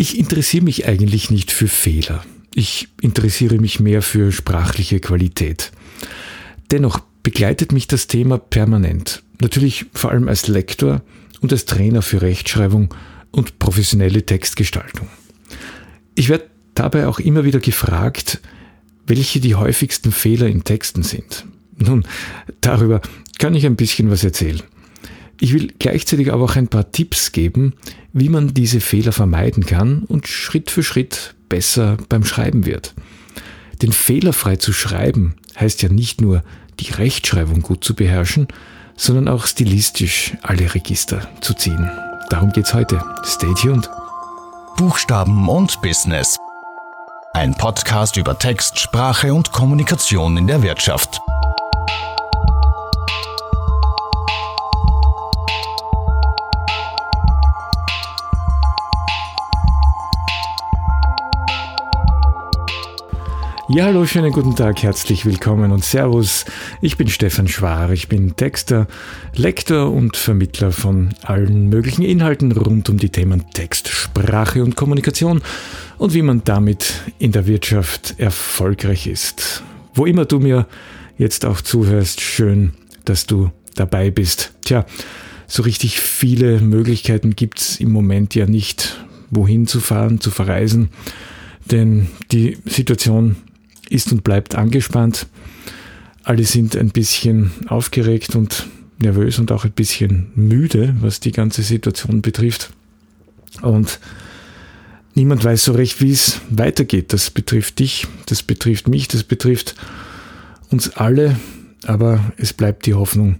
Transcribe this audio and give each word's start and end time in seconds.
Ich 0.00 0.18
interessiere 0.18 0.64
mich 0.64 0.88
eigentlich 0.88 1.30
nicht 1.30 1.52
für 1.52 1.68
Fehler. 1.68 2.24
Ich 2.54 2.88
interessiere 3.02 3.58
mich 3.58 3.80
mehr 3.80 4.00
für 4.00 4.32
sprachliche 4.32 4.98
Qualität. 4.98 5.72
Dennoch 6.70 7.00
begleitet 7.22 7.72
mich 7.72 7.86
das 7.86 8.06
Thema 8.06 8.38
permanent. 8.38 9.22
Natürlich 9.42 9.84
vor 9.92 10.10
allem 10.10 10.26
als 10.26 10.48
Lektor 10.48 11.02
und 11.42 11.52
als 11.52 11.66
Trainer 11.66 12.00
für 12.00 12.22
Rechtschreibung 12.22 12.94
und 13.30 13.58
professionelle 13.58 14.24
Textgestaltung. 14.24 15.06
Ich 16.14 16.30
werde 16.30 16.46
dabei 16.72 17.06
auch 17.06 17.18
immer 17.18 17.44
wieder 17.44 17.60
gefragt, 17.60 18.40
welche 19.06 19.38
die 19.38 19.54
häufigsten 19.54 20.12
Fehler 20.12 20.46
in 20.46 20.64
Texten 20.64 21.02
sind. 21.02 21.44
Nun, 21.76 22.06
darüber 22.62 23.02
kann 23.38 23.54
ich 23.54 23.66
ein 23.66 23.76
bisschen 23.76 24.10
was 24.10 24.24
erzählen. 24.24 24.62
Ich 25.40 25.54
will 25.54 25.72
gleichzeitig 25.78 26.32
aber 26.32 26.44
auch 26.44 26.56
ein 26.56 26.68
paar 26.68 26.92
Tipps 26.92 27.32
geben, 27.32 27.74
wie 28.12 28.28
man 28.28 28.52
diese 28.52 28.80
Fehler 28.80 29.12
vermeiden 29.12 29.64
kann 29.64 30.02
und 30.02 30.28
Schritt 30.28 30.70
für 30.70 30.82
Schritt 30.82 31.34
besser 31.48 31.96
beim 32.10 32.24
Schreiben 32.24 32.66
wird. 32.66 32.94
Denn 33.80 33.92
fehlerfrei 33.92 34.56
zu 34.56 34.74
schreiben 34.74 35.34
heißt 35.58 35.82
ja 35.82 35.88
nicht 35.88 36.20
nur, 36.20 36.42
die 36.78 36.92
Rechtschreibung 36.92 37.62
gut 37.62 37.82
zu 37.82 37.94
beherrschen, 37.94 38.48
sondern 38.96 39.28
auch 39.28 39.46
stilistisch 39.46 40.34
alle 40.42 40.74
Register 40.74 41.26
zu 41.40 41.54
ziehen. 41.54 41.90
Darum 42.28 42.52
geht's 42.52 42.74
heute. 42.74 43.02
Stay 43.24 43.52
tuned. 43.54 43.88
Buchstaben 44.76 45.48
und 45.48 45.80
Business. 45.80 46.38
Ein 47.32 47.54
Podcast 47.54 48.16
über 48.18 48.38
Text, 48.38 48.78
Sprache 48.78 49.32
und 49.32 49.52
Kommunikation 49.52 50.36
in 50.36 50.46
der 50.46 50.62
Wirtschaft. 50.62 51.20
Ja, 63.72 63.84
hallo, 63.84 64.04
schönen 64.04 64.32
guten 64.32 64.56
Tag, 64.56 64.82
herzlich 64.82 65.24
willkommen 65.24 65.70
und 65.70 65.84
Servus. 65.84 66.44
Ich 66.82 66.96
bin 66.96 67.06
Stefan 67.06 67.46
Schwar, 67.46 67.92
ich 67.92 68.08
bin 68.08 68.34
Texter, 68.34 68.88
Lektor 69.36 69.92
und 69.92 70.16
Vermittler 70.16 70.72
von 70.72 71.10
allen 71.22 71.68
möglichen 71.68 72.02
Inhalten 72.02 72.50
rund 72.50 72.90
um 72.90 72.98
die 72.98 73.10
Themen 73.10 73.44
Text, 73.52 73.86
Sprache 73.86 74.64
und 74.64 74.74
Kommunikation 74.74 75.40
und 75.98 76.14
wie 76.14 76.22
man 76.22 76.42
damit 76.44 76.94
in 77.20 77.30
der 77.30 77.46
Wirtschaft 77.46 78.16
erfolgreich 78.18 79.06
ist. 79.06 79.62
Wo 79.94 80.04
immer 80.04 80.24
du 80.24 80.40
mir 80.40 80.66
jetzt 81.16 81.44
auch 81.44 81.60
zuhörst, 81.60 82.20
schön, 82.20 82.72
dass 83.04 83.26
du 83.26 83.52
dabei 83.76 84.10
bist. 84.10 84.52
Tja, 84.64 84.84
so 85.46 85.62
richtig 85.62 86.00
viele 86.00 86.60
Möglichkeiten 86.60 87.36
gibt's 87.36 87.78
im 87.78 87.92
Moment 87.92 88.34
ja 88.34 88.46
nicht, 88.46 89.06
wohin 89.30 89.68
zu 89.68 89.78
fahren, 89.78 90.20
zu 90.20 90.32
verreisen, 90.32 90.88
denn 91.70 92.08
die 92.32 92.58
Situation 92.64 93.36
ist 93.90 94.10
und 94.12 94.24
bleibt 94.24 94.54
angespannt. 94.54 95.26
Alle 96.22 96.44
sind 96.44 96.76
ein 96.76 96.90
bisschen 96.90 97.50
aufgeregt 97.68 98.34
und 98.36 98.66
nervös 98.98 99.38
und 99.38 99.52
auch 99.52 99.64
ein 99.64 99.72
bisschen 99.72 100.30
müde, 100.34 100.94
was 101.00 101.20
die 101.20 101.32
ganze 101.32 101.62
Situation 101.62 102.22
betrifft. 102.22 102.70
Und 103.62 104.00
niemand 105.14 105.44
weiß 105.44 105.64
so 105.64 105.72
recht, 105.72 106.00
wie 106.00 106.12
es 106.12 106.40
weitergeht. 106.50 107.12
Das 107.12 107.30
betrifft 107.30 107.78
dich, 107.78 108.06
das 108.26 108.42
betrifft 108.42 108.88
mich, 108.88 109.08
das 109.08 109.24
betrifft 109.24 109.74
uns 110.70 110.96
alle. 110.96 111.38
Aber 111.86 112.32
es 112.36 112.52
bleibt 112.52 112.86
die 112.86 112.94
Hoffnung, 112.94 113.36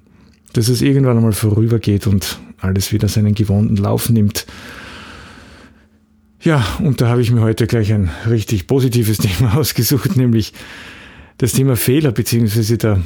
dass 0.54 0.68
es 0.68 0.82
irgendwann 0.82 1.18
einmal 1.18 1.32
vorübergeht 1.32 2.06
und 2.06 2.40
alles 2.58 2.92
wieder 2.92 3.08
seinen 3.08 3.34
gewohnten 3.34 3.76
Lauf 3.76 4.08
nimmt. 4.08 4.46
Ja, 6.42 6.64
und 6.78 7.02
da 7.02 7.08
habe 7.08 7.20
ich 7.20 7.30
mir 7.30 7.42
heute 7.42 7.66
gleich 7.66 7.92
ein 7.92 8.10
richtig 8.28 8.66
positives 8.66 9.19
Thema 9.19 9.56
ausgesucht, 9.56 10.16
nämlich 10.16 10.55
das 11.38 11.52
Thema 11.52 11.77
Fehler 11.77 12.12
beziehungsweise 12.12 12.78
der 12.78 13.02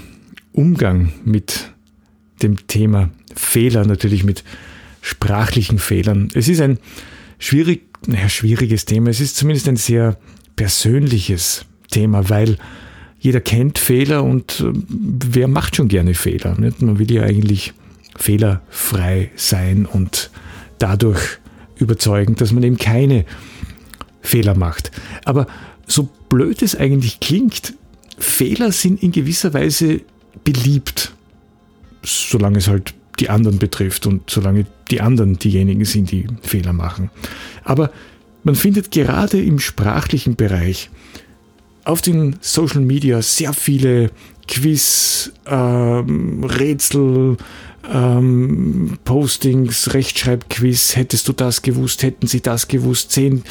Umgang 0.53 1.13
mit 1.25 1.73
dem 2.43 2.67
Thema 2.69 3.11
Fehler, 3.35 3.85
natürlich 3.85 4.23
mit 4.23 4.45
sprachlichen 5.01 5.79
Fehlern. 5.79 6.29
Es 6.35 6.49
ist 6.49 6.61
ein 6.61 6.79
schwierig, 7.39 7.83
naja, 8.07 8.29
schwieriges 8.29 8.85
Thema. 8.85 9.11
Es 9.11 9.21
ist 9.21 9.37
zumindest 9.37 9.69
ein 9.69 9.77
sehr 9.77 10.17
persönliches 10.55 11.65
Thema, 11.91 12.29
weil 12.31 12.57
jeder 13.19 13.41
kennt 13.41 13.79
Fehler 13.79 14.23
und 14.23 14.61
äh, 14.61 14.73
wer 14.89 15.49
macht 15.49 15.77
schon 15.77 15.89
gerne 15.89 16.15
Fehler? 16.15 16.59
Nicht? 16.59 16.83
Man 16.83 16.99
will 16.99 17.11
ja 17.11 17.23
eigentlich 17.23 17.73
fehlerfrei 18.17 19.31
sein 19.35 19.87
und 19.87 20.31
dadurch 20.79 21.39
überzeugend, 21.85 22.41
dass 22.41 22.53
man 22.53 22.63
eben 22.63 22.77
keine 22.77 23.25
Fehler 24.21 24.57
macht. 24.57 24.91
Aber 25.25 25.47
so 25.87 26.09
blöd 26.29 26.63
es 26.63 26.77
eigentlich 26.77 27.21
klingt, 27.21 27.75
Fehler 28.19 28.73
sind 28.73 29.03
in 29.03 29.13
gewisser 29.13 29.55
Weise 29.55 30.01
beliebt, 30.45 31.13
solange 32.03 32.59
es 32.59 32.69
halt 32.69 32.95
die 33.21 33.31
anderen 33.31 33.59
betrifft 33.59 34.07
und 34.07 34.29
solange 34.29 34.67
die 34.91 35.01
anderen 35.01 35.39
diejenigen 35.39 35.85
sind, 35.85 36.11
die 36.11 36.27
Fehler 36.43 36.73
machen. 36.73 37.11
Aber 37.65 37.91
man 38.43 38.55
findet 38.55 38.91
gerade 38.91 39.41
im 39.41 39.59
sprachlichen 39.59 40.37
Bereich 40.37 40.91
auf 41.85 42.03
den 42.03 42.37
Social 42.41 42.81
Media 42.81 43.23
sehr 43.23 43.53
viele 43.53 44.11
Quiz, 44.49 45.33
ähm, 45.47 46.45
Rätsel, 46.45 47.37
ähm, 47.93 48.99
Postings, 49.05 49.93
Rechtschreibquiz, 49.95 50.97
hättest 50.97 51.29
du 51.29 51.33
das 51.33 51.63
gewusst, 51.63 52.03
hätten 52.03 52.27
sie 52.27 52.41
das 52.41 52.69
gewusst, 52.69 53.13
zehn 53.13 53.43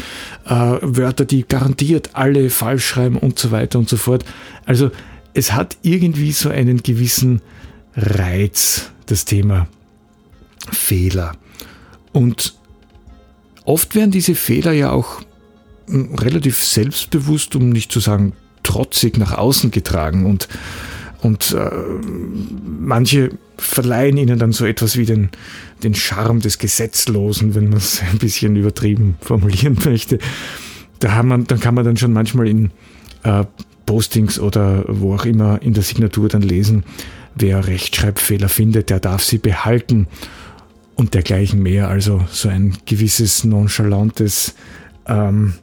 äh, 0.46 0.78
Wörter, 0.82 1.26
die 1.26 1.44
garantiert 1.48 2.12
alle 2.14 2.50
falsch 2.50 2.86
schreiben 2.86 3.18
und 3.18 3.38
so 3.40 3.52
weiter 3.52 3.80
und 3.80 3.90
so 3.90 3.98
fort. 3.98 4.26
Also 4.66 4.92
es 5.34 5.54
hat 5.54 5.78
irgendwie 5.82 6.32
so 6.32 6.50
einen 6.50 6.84
gewissen 6.84 7.42
Reiz, 7.96 8.92
das 9.06 9.26
Thema 9.26 9.68
Fehler. 10.72 11.34
Und 12.12 12.56
oft 13.66 13.96
werden 13.96 14.12
diese 14.12 14.36
Fehler 14.36 14.72
ja 14.72 14.92
auch 14.92 15.22
hm, 15.88 16.16
relativ 16.16 16.64
selbstbewusst, 16.64 17.56
um 17.56 17.70
nicht 17.70 17.92
zu 17.92 18.00
sagen 18.00 18.34
trotzig 18.64 19.18
nach 19.18 19.38
außen 19.38 19.72
getragen 19.72 20.26
und 20.26 20.48
und 21.22 21.54
äh, 21.54 21.70
manche 22.80 23.30
verleihen 23.58 24.18
ihnen 24.18 24.40
dann 24.40 24.52
so 24.52 24.66
etwas 24.66 24.98
wie 24.98 25.06
den, 25.06 25.30
den 25.84 25.96
Charme 25.96 26.40
des 26.40 26.58
Gesetzlosen, 26.58 27.56
wenn 27.56 27.70
man 27.70 27.78
es 27.78 28.02
ein 28.12 28.18
bisschen 28.18 28.56
übertrieben 28.56 29.16
formulieren 29.22 29.78
möchte. 29.86 30.20
Da 31.00 31.14
haben 31.14 31.28
man, 31.28 31.46
dann 31.46 31.60
kann 31.60 31.76
man 31.76 31.86
dann 31.86 31.98
schon 31.98 32.14
manchmal 32.14 32.48
in 32.48 32.72
äh, 33.24 33.44
Postings 33.86 34.40
oder 34.40 34.86
wo 34.88 35.16
auch 35.16 35.26
immer 35.26 35.62
in 35.62 35.74
der 35.74 35.84
Signatur 35.84 36.30
dann 36.30 36.42
lesen, 36.42 36.84
wer 37.36 37.68
Rechtschreibfehler 37.68 38.50
findet, 38.50 38.90
der 38.90 39.00
darf 39.00 39.24
sie 39.24 39.38
behalten 39.38 40.08
und 40.96 41.14
dergleichen 41.14 41.62
mehr. 41.62 41.90
Also 41.90 42.26
so 42.32 42.50
ein 42.50 42.78
gewisses 42.86 43.44
nonchalantes 43.44 44.56
ähm, 45.08 45.56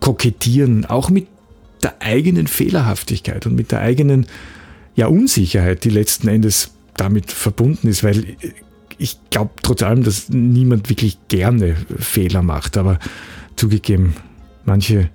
Kokettieren, 0.00 0.86
auch 0.86 1.10
mit 1.10 1.28
der 1.82 2.00
eigenen 2.00 2.46
Fehlerhaftigkeit 2.46 3.46
und 3.46 3.54
mit 3.54 3.70
der 3.70 3.80
eigenen 3.80 4.26
ja, 4.94 5.06
Unsicherheit, 5.06 5.84
die 5.84 5.90
letzten 5.90 6.28
Endes 6.28 6.70
damit 6.96 7.32
verbunden 7.32 7.88
ist, 7.88 8.04
weil 8.04 8.36
ich 8.98 9.18
glaube 9.30 9.52
trotz 9.62 9.82
allem, 9.82 10.04
dass 10.04 10.28
niemand 10.28 10.88
wirklich 10.88 11.18
gerne 11.28 11.76
Fehler 11.98 12.42
macht, 12.42 12.76
aber 12.76 12.98
zugegeben, 13.56 14.14
manche, 14.64 15.10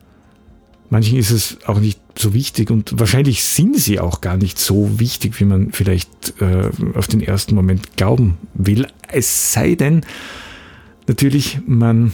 manchen 0.89 1.17
ist 1.17 1.31
es 1.31 1.57
auch 1.65 1.79
nicht 1.79 1.99
so 2.17 2.33
wichtig 2.33 2.69
und 2.71 2.99
wahrscheinlich 2.99 3.43
sind 3.43 3.77
sie 3.77 3.99
auch 3.99 4.19
gar 4.21 4.35
nicht 4.35 4.59
so 4.59 4.99
wichtig, 4.99 5.39
wie 5.39 5.45
man 5.45 5.71
vielleicht 5.71 6.41
äh, 6.41 6.69
auf 6.95 7.07
den 7.07 7.21
ersten 7.21 7.55
Moment 7.55 7.95
glauben 7.95 8.37
will. 8.53 8.87
Es 9.07 9.53
sei 9.53 9.75
denn, 9.75 10.01
natürlich, 11.07 11.59
man 11.65 12.11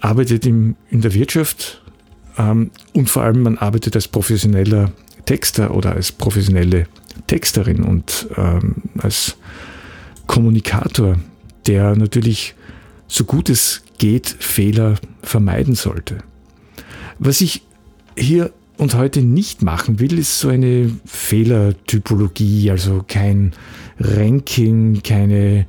arbeitet 0.00 0.46
im, 0.46 0.76
in 0.90 1.02
der 1.02 1.12
Wirtschaft 1.12 1.82
ähm, 2.38 2.70
und 2.94 3.10
vor 3.10 3.22
allem 3.22 3.42
man 3.42 3.58
arbeitet 3.58 3.94
als 3.94 4.08
professioneller 4.08 4.92
Texter 5.24 5.74
oder 5.74 5.92
als 5.92 6.12
professionelle 6.12 6.86
Texterin 7.26 7.82
und 7.82 8.28
ähm, 8.36 8.76
als 8.98 9.36
Kommunikator, 10.26 11.16
der 11.66 11.96
natürlich 11.96 12.54
so 13.08 13.24
gut 13.24 13.50
es 13.50 13.82
geht 13.98 14.28
Fehler 14.28 14.96
vermeiden 15.22 15.74
sollte. 15.74 16.18
Was 17.18 17.40
ich 17.40 17.62
hier 18.16 18.52
und 18.78 18.94
heute 18.94 19.20
nicht 19.20 19.62
machen 19.62 19.98
will, 20.00 20.18
ist 20.18 20.40
so 20.40 20.48
eine 20.48 20.90
Fehlertypologie, 21.04 22.70
also 22.70 23.04
kein 23.06 23.52
Ranking, 23.98 25.02
keine 25.02 25.66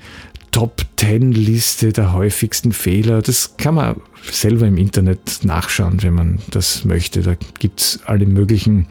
Top 0.52 0.86
10 0.98 1.32
Liste 1.32 1.94
der 1.94 2.14
häufigsten 2.14 2.72
Fehler. 2.72 3.22
Das 3.22 3.58
kann 3.58 3.76
man 3.76 3.96
selber 4.30 4.68
im 4.68 4.78
Internet 4.78 5.40
nachschauen, 5.44 6.04
wenn 6.04 6.14
man 6.14 6.40
das 6.52 6.86
möchte. 6.86 7.22
Da 7.22 7.36
gibt 7.60 7.82
es 7.82 8.00
alle 8.06 8.26
möglichen 8.26 8.86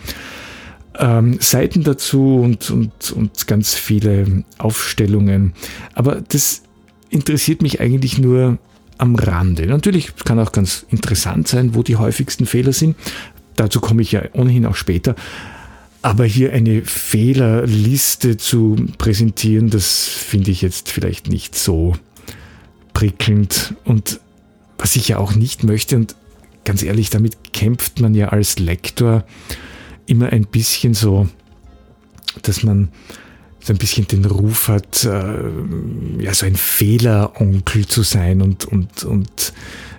ähm, 0.98 1.38
Seiten 1.40 1.84
dazu 1.84 2.36
und, 2.36 2.70
und, 2.70 3.12
und 3.12 3.46
ganz 3.46 3.74
viele 3.74 4.44
Aufstellungen. 4.58 5.54
Aber 5.94 6.20
das 6.20 6.62
interessiert 7.10 7.62
mich 7.62 7.80
eigentlich 7.80 8.18
nur 8.18 8.58
am 8.98 9.14
Rande. 9.14 9.66
Natürlich 9.66 10.14
kann 10.24 10.38
auch 10.38 10.52
ganz 10.52 10.84
interessant 10.90 11.48
sein, 11.48 11.74
wo 11.74 11.82
die 11.82 11.96
häufigsten 11.96 12.46
Fehler 12.46 12.72
sind. 12.72 12.96
Dazu 13.56 13.80
komme 13.80 14.02
ich 14.02 14.12
ja 14.12 14.22
ohnehin 14.32 14.66
auch 14.66 14.76
später. 14.76 15.14
Aber 16.02 16.24
hier 16.24 16.52
eine 16.52 16.82
Fehlerliste 16.82 18.36
zu 18.36 18.76
präsentieren, 18.96 19.68
das 19.68 20.08
finde 20.08 20.50
ich 20.50 20.62
jetzt 20.62 20.88
vielleicht 20.88 21.28
nicht 21.28 21.54
so 21.54 21.94
prickelnd. 22.94 23.74
Und 23.84 24.20
was 24.78 24.96
ich 24.96 25.08
ja 25.08 25.18
auch 25.18 25.34
nicht 25.34 25.62
möchte, 25.62 25.96
und 25.96 26.16
ganz 26.64 26.82
ehrlich, 26.82 27.10
damit 27.10 27.52
kämpft 27.52 28.00
man 28.00 28.14
ja 28.14 28.28
als 28.28 28.58
Lektor 28.58 29.24
immer 30.10 30.30
ein 30.30 30.46
bisschen 30.46 30.94
so, 30.94 31.28
dass 32.42 32.62
man 32.62 32.88
so 33.60 33.72
ein 33.72 33.78
bisschen 33.78 34.06
den 34.06 34.24
Ruf 34.24 34.68
hat, 34.68 35.04
äh, 35.04 35.42
ja, 36.18 36.32
so 36.32 36.46
ein 36.46 36.56
Fehleronkel 36.56 37.86
zu 37.86 38.02
sein 38.02 38.40
und, 38.40 38.64
und, 38.64 39.04
und 39.04 39.52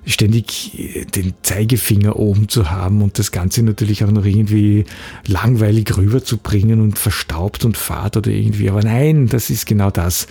ständig 0.06 1.06
den 1.16 1.36
Zeigefinger 1.44 2.16
oben 2.16 2.50
zu 2.50 2.72
haben 2.72 3.04
und 3.04 3.20
das 3.20 3.32
Ganze 3.32 3.62
natürlich 3.62 4.04
auch 4.04 4.12
noch 4.12 4.26
irgendwie 4.26 4.86
langweilig 5.28 5.96
rüberzubringen 5.96 6.82
und 6.82 6.98
verstaubt 6.98 7.66
und 7.66 7.78
fad 7.78 8.18
oder 8.18 8.32
irgendwie. 8.32 8.70
Aber 8.70 8.82
nein, 8.82 9.28
das 9.28 9.52
ist 9.52 9.68
genau 9.68 9.92
das, 9.92 10.28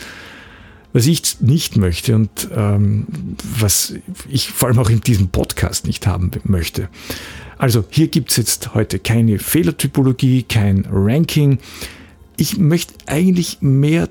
was 0.93 1.07
ich 1.07 1.41
nicht 1.41 1.77
möchte 1.77 2.15
und 2.15 2.49
ähm, 2.55 3.07
was 3.59 3.95
ich 4.29 4.49
vor 4.49 4.69
allem 4.69 4.79
auch 4.79 4.91
in 4.91 5.01
diesem 5.01 5.29
Podcast 5.29 5.87
nicht 5.87 6.07
haben 6.07 6.31
möchte. 6.45 6.89
Also 7.59 7.85
hier 7.91 8.09
gibt 8.09 8.31
es 8.31 8.37
jetzt 8.37 8.75
heute 8.75 8.99
keine 8.99 9.39
Fehlertypologie, 9.39 10.45
kein 10.45 10.87
Ranking. 10.91 11.59
Ich 12.37 12.59
möchte 12.59 12.95
eigentlich 13.07 13.59
mehr 13.61 14.09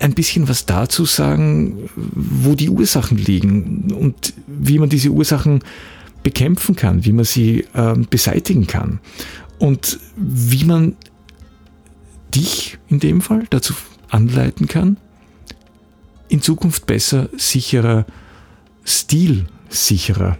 ein 0.00 0.14
bisschen 0.14 0.48
was 0.48 0.66
dazu 0.66 1.04
sagen, 1.04 1.88
wo 1.94 2.54
die 2.54 2.68
Ursachen 2.68 3.16
liegen 3.16 3.92
und 3.92 4.34
wie 4.48 4.78
man 4.78 4.88
diese 4.88 5.10
Ursachen 5.10 5.62
bekämpfen 6.22 6.74
kann, 6.74 7.04
wie 7.04 7.12
man 7.12 7.24
sie 7.24 7.64
äh, 7.74 7.94
beseitigen 8.10 8.66
kann 8.66 8.98
und 9.58 10.00
wie 10.16 10.64
man 10.64 10.96
dich 12.34 12.78
in 12.88 12.98
dem 12.98 13.20
Fall 13.20 13.46
dazu 13.50 13.74
anleiten 14.08 14.66
kann, 14.66 14.96
in 16.32 16.40
Zukunft 16.40 16.86
besser, 16.86 17.28
sicherer, 17.36 18.06
stilsicherer 18.84 20.38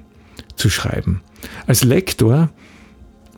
zu 0.57 0.71
schreiben. 0.71 1.21
Als 1.67 1.85
Lektor 1.85 2.49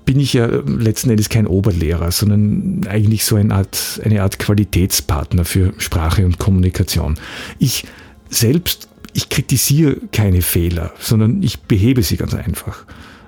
bin 0.05 0.21
ich 0.21 0.35
ja 0.35 0.47
letzten 0.47 1.11
Endes 1.11 1.29
kein 1.29 1.49
Oberlehrer, 1.49 2.13
sondern 2.13 2.87
eigentlich 2.87 3.25
so 3.25 3.35
eine 3.35 3.53
Art, 3.53 4.01
eine 4.05 4.23
Art 4.23 4.39
Qualitätspartner 4.39 5.45
für 5.45 5.75
Sprache 5.79 6.25
und 6.25 6.39
Kommunikation. 6.39 7.19
Ich 7.59 7.87
selbst, 8.31 8.89
ich 9.15 9.31
kritisiere 9.31 9.97
keine 10.13 10.41
Fehler, 10.41 10.93
sondern 11.01 11.43
ich 11.43 11.61
behebe 11.63 12.05
sie 12.05 12.17
ganz 12.17 12.35
einfach. 12.35 12.85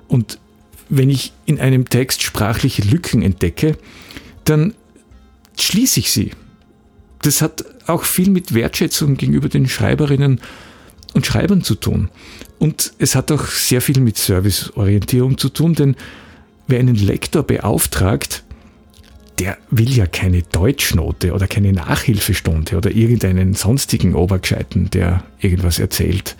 Und 0.07 0.39
wenn 0.87 1.09
ich 1.09 1.33
in 1.45 1.59
einem 1.59 1.89
Text 1.89 2.23
sprachliche 2.23 2.83
Lücken 2.83 3.21
entdecke, 3.21 3.77
dann 4.45 4.73
schließe 5.59 5.99
ich 5.99 6.11
sie. 6.11 6.31
Das 7.27 7.41
hat 7.41 7.65
auch 7.87 8.05
viel 8.05 8.29
mit 8.29 8.53
Wertschätzung 8.53 9.17
gegenüber 9.17 9.49
den 9.49 9.67
Schreiberinnen 9.67 10.39
und 11.13 11.25
Schreibern 11.25 11.61
zu 11.61 11.75
tun. 11.75 12.07
Und 12.57 12.93
es 12.99 13.15
hat 13.15 13.33
auch 13.33 13.47
sehr 13.47 13.81
viel 13.81 13.99
mit 13.99 14.15
Serviceorientierung 14.15 15.37
zu 15.37 15.49
tun, 15.49 15.73
denn 15.73 15.97
wer 16.67 16.79
einen 16.79 16.95
Lektor 16.95 17.43
beauftragt, 17.43 18.45
der 19.39 19.57
will 19.69 19.91
ja 19.91 20.05
keine 20.05 20.41
Deutschnote 20.41 21.33
oder 21.33 21.47
keine 21.47 21.73
Nachhilfestunde 21.73 22.77
oder 22.77 22.91
irgendeinen 22.91 23.55
sonstigen 23.55 24.15
Obergescheiten, 24.15 24.89
der 24.89 25.25
irgendwas 25.41 25.79
erzählt, 25.79 26.37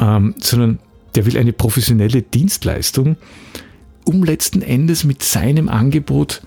ähm, 0.00 0.36
sondern 0.38 0.78
der 1.16 1.26
will 1.26 1.36
eine 1.36 1.52
professionelle 1.52 2.22
Dienstleistung, 2.22 3.16
um 4.04 4.22
letzten 4.22 4.62
Endes 4.62 5.02
mit 5.02 5.24
seinem 5.24 5.68
Angebot 5.68 6.40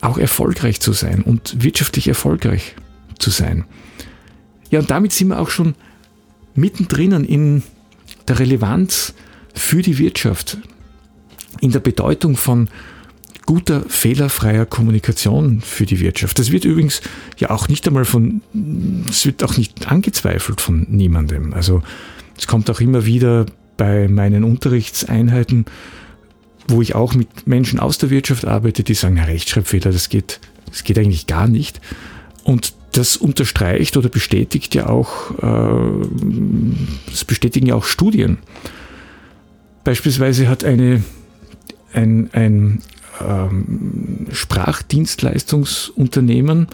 auch 0.00 0.16
erfolgreich 0.16 0.80
zu 0.80 0.94
sein 0.94 1.20
und 1.20 1.62
wirtschaftlich 1.62 2.08
erfolgreich 2.08 2.74
zu 3.18 3.30
sein. 3.30 3.64
Ja, 4.70 4.80
und 4.80 4.90
damit 4.90 5.12
sind 5.12 5.28
wir 5.28 5.40
auch 5.40 5.50
schon 5.50 5.74
mittendrin 6.54 7.24
in 7.24 7.62
der 8.28 8.38
Relevanz 8.38 9.14
für 9.54 9.82
die 9.82 9.98
Wirtschaft, 9.98 10.58
in 11.60 11.72
der 11.72 11.80
Bedeutung 11.80 12.36
von 12.36 12.68
guter, 13.46 13.82
fehlerfreier 13.88 14.66
Kommunikation 14.66 15.60
für 15.60 15.86
die 15.86 16.00
Wirtschaft. 16.00 16.38
Das 16.38 16.50
wird 16.50 16.64
übrigens 16.64 17.00
ja 17.38 17.50
auch 17.50 17.68
nicht 17.68 17.86
einmal 17.86 18.04
von, 18.04 18.42
es 19.08 19.24
wird 19.24 19.44
auch 19.44 19.56
nicht 19.56 19.88
angezweifelt 19.90 20.60
von 20.60 20.86
niemandem. 20.90 21.54
Also 21.54 21.82
es 22.36 22.48
kommt 22.48 22.68
auch 22.68 22.80
immer 22.80 23.06
wieder 23.06 23.46
bei 23.76 24.08
meinen 24.08 24.42
Unterrichtseinheiten, 24.42 25.66
wo 26.68 26.82
ich 26.82 26.96
auch 26.96 27.14
mit 27.14 27.46
Menschen 27.46 27.78
aus 27.78 27.98
der 27.98 28.10
Wirtschaft 28.10 28.44
arbeite, 28.44 28.82
die 28.82 28.94
sagen, 28.94 29.18
Rechtschreibfehler, 29.18 29.92
das 29.92 30.08
geht, 30.08 30.40
das 30.68 30.82
geht 30.82 30.98
eigentlich 30.98 31.28
gar 31.28 31.46
nicht. 31.46 31.80
Und 32.46 32.72
das 32.92 33.16
unterstreicht 33.16 33.96
oder 33.96 34.08
bestätigt 34.08 34.76
ja 34.76 34.88
auch, 34.88 35.32
äh, 35.32 36.06
das 37.10 37.24
bestätigen 37.24 37.66
ja 37.66 37.74
auch 37.74 37.82
Studien. 37.82 38.38
Beispielsweise 39.82 40.48
hat 40.48 40.62
eine, 40.62 41.02
ein, 41.92 42.30
ein 42.32 42.82
ähm, 43.20 44.28
Sprachdienstleistungsunternehmen 44.30 46.68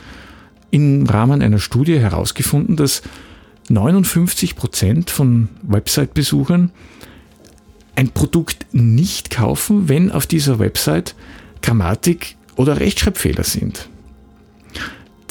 im 0.70 1.06
Rahmen 1.06 1.40
einer 1.40 1.58
Studie 1.58 1.98
herausgefunden, 1.98 2.76
dass 2.76 3.00
59 3.70 4.56
Prozent 4.56 5.08
von 5.08 5.48
Website-Besuchern 5.62 6.70
ein 7.96 8.10
Produkt 8.10 8.66
nicht 8.72 9.30
kaufen, 9.30 9.88
wenn 9.88 10.12
auf 10.12 10.26
dieser 10.26 10.58
Website 10.58 11.14
Grammatik 11.62 12.36
oder 12.56 12.78
Rechtschreibfehler 12.78 13.44
sind. 13.44 13.88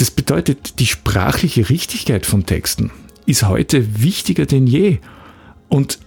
Das 0.02 0.10
bedeutet, 0.10 0.80
die 0.80 0.88
sprachliche 0.88 1.70
Richtigkeit 1.70 2.26
von 2.26 2.48
Texten 2.48 2.90
ist 3.28 3.48
heute 3.48 4.02
wichtiger 4.02 4.48
denn 4.48 4.66
je. 4.66 4.98
Und 5.70 6.00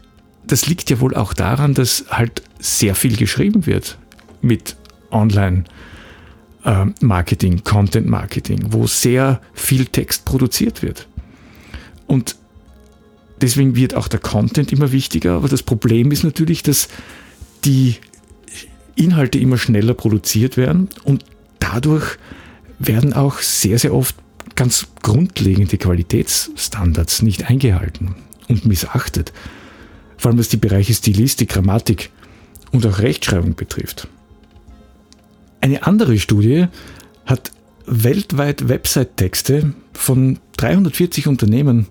das 0.48 0.66
liegt 0.66 0.90
ja 0.90 0.98
wohl 0.98 1.14
auch 1.14 1.32
daran, 1.32 1.74
dass 1.74 2.06
halt 2.10 2.42
sehr 2.58 2.96
viel 2.96 3.14
geschrieben 3.14 3.66
wird 3.66 3.96
mit 4.42 4.74
Online-Marketing, 5.12 7.62
Content-Marketing, 7.62 8.64
wo 8.70 8.88
sehr 8.88 9.40
viel 9.52 9.86
Text 9.86 10.24
produziert 10.24 10.82
wird. 10.82 11.06
Und 12.08 12.34
deswegen 13.40 13.76
wird 13.76 13.94
auch 13.94 14.08
der 14.08 14.18
Content 14.18 14.72
immer 14.72 14.90
wichtiger, 14.90 15.34
aber 15.34 15.46
das 15.46 15.62
Problem 15.62 16.10
ist 16.10 16.24
natürlich, 16.24 16.64
dass 16.64 16.88
die 17.64 17.94
Inhalte 18.96 19.38
immer 19.38 19.56
schneller 19.56 19.94
produziert 19.94 20.56
werden 20.56 20.88
und 21.04 21.24
dadurch 21.60 22.18
werden 22.78 23.12
auch 23.12 23.38
sehr, 23.38 23.78
sehr 23.78 23.94
oft 23.94 24.16
ganz 24.54 24.86
grundlegende 25.02 25.78
Qualitätsstandards 25.78 27.22
nicht 27.22 27.48
eingehalten 27.48 28.14
und 28.48 28.66
missachtet. 28.66 29.32
Vor 30.16 30.30
allem 30.30 30.38
was 30.38 30.48
die 30.48 30.56
Bereiche 30.56 30.94
Stilistik, 30.94 31.50
Grammatik 31.50 32.10
und 32.72 32.86
auch 32.86 32.98
Rechtschreibung 32.98 33.54
betrifft. 33.54 34.08
Eine 35.60 35.86
andere 35.86 36.18
Studie 36.18 36.66
hat 37.24 37.52
weltweit 37.86 38.68
Website-Texte 38.68 39.74
von 39.92 40.38
340 40.56 41.26
Unternehmen 41.26 41.86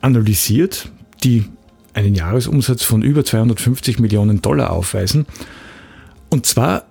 analysiert, 0.00 0.90
die 1.22 1.44
einen 1.94 2.14
Jahresumsatz 2.14 2.82
von 2.82 3.02
über 3.02 3.24
250 3.24 3.98
Millionen 4.00 4.42
Dollar 4.42 4.70
aufweisen. 4.70 5.26
Und 6.28 6.46
zwar 6.46 6.86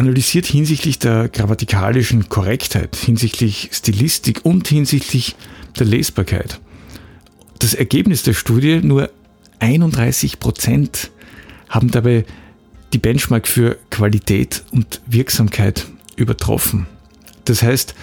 analysiert 0.00 0.46
hinsichtlich 0.46 0.98
der 0.98 1.28
grammatikalischen 1.28 2.30
Korrektheit, 2.30 2.96
hinsichtlich 2.96 3.68
Stilistik 3.70 4.40
und 4.44 4.66
hinsichtlich 4.66 5.36
der 5.78 5.86
Lesbarkeit. 5.86 6.58
Das 7.58 7.74
Ergebnis 7.74 8.22
der 8.22 8.32
Studie, 8.32 8.80
nur 8.82 9.10
31 9.58 10.40
Prozent 10.40 11.10
haben 11.68 11.90
dabei 11.90 12.24
die 12.94 12.98
Benchmark 12.98 13.46
für 13.46 13.76
Qualität 13.90 14.64
und 14.70 15.02
Wirksamkeit 15.06 15.86
übertroffen. 16.16 16.86
Das 17.44 17.62
heißt, 17.62 17.94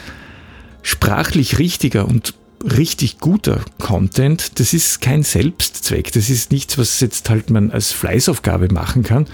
sprachlich 0.84 1.58
richtiger 1.58 2.08
und 2.08 2.36
richtig 2.64 3.18
guter 3.18 3.66
Content, 3.80 4.60
das 4.60 4.76
ist 4.76 5.02
kein 5.02 5.24
Selbstzweck, 5.24 6.12
das 6.12 6.30
ist 6.30 6.52
nichts, 6.52 6.78
was 6.78 7.00
jetzt 7.00 7.28
halt 7.32 7.50
man 7.50 7.72
als 7.72 7.92
Fleißaufgabe 7.92 8.72
machen 8.72 9.02
kann, 9.02 9.26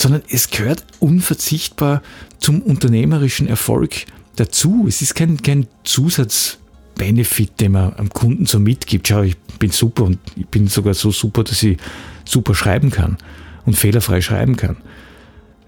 sondern 0.00 0.22
es 0.30 0.48
gehört 0.48 0.84
unverzichtbar 0.98 2.02
zum 2.38 2.62
unternehmerischen 2.62 3.46
Erfolg 3.46 4.06
dazu. 4.36 4.86
Es 4.88 5.02
ist 5.02 5.14
kein, 5.14 5.42
kein 5.42 5.66
Zusatzbenefit, 5.84 7.60
den 7.60 7.72
man 7.72 7.92
am 7.96 8.08
Kunden 8.08 8.46
so 8.46 8.58
mitgibt. 8.58 9.08
Schau, 9.08 9.22
ich 9.22 9.36
bin 9.58 9.70
super 9.70 10.04
und 10.04 10.18
ich 10.36 10.46
bin 10.46 10.68
sogar 10.68 10.94
so 10.94 11.10
super, 11.10 11.44
dass 11.44 11.62
ich 11.62 11.76
super 12.24 12.54
schreiben 12.54 12.90
kann 12.90 13.18
und 13.66 13.76
fehlerfrei 13.76 14.22
schreiben 14.22 14.56
kann. 14.56 14.78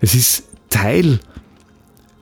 Es 0.00 0.14
ist 0.14 0.44
Teil, 0.70 1.20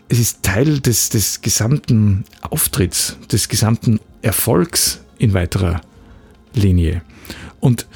es 0.09 0.19
ist 0.19 0.43
Teil 0.43 0.81
des, 0.81 1.11
des 1.11 1.43
gesamten 1.43 2.25
Auftritts, 2.43 3.19
des 3.31 3.49
gesamten 3.49 4.01
Erfolgs 4.21 5.01
in 5.19 5.33
weiterer 5.33 5.81
Linie. 6.55 7.03
Und 7.61 7.87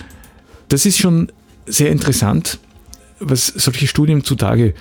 das 0.68 0.86
ist 0.86 0.98
schon 0.98 1.32
sehr 1.66 1.90
interessant, 1.90 2.60
was 3.20 3.46
solche 3.46 3.86
Studien 3.86 4.24
zutage 4.24 4.74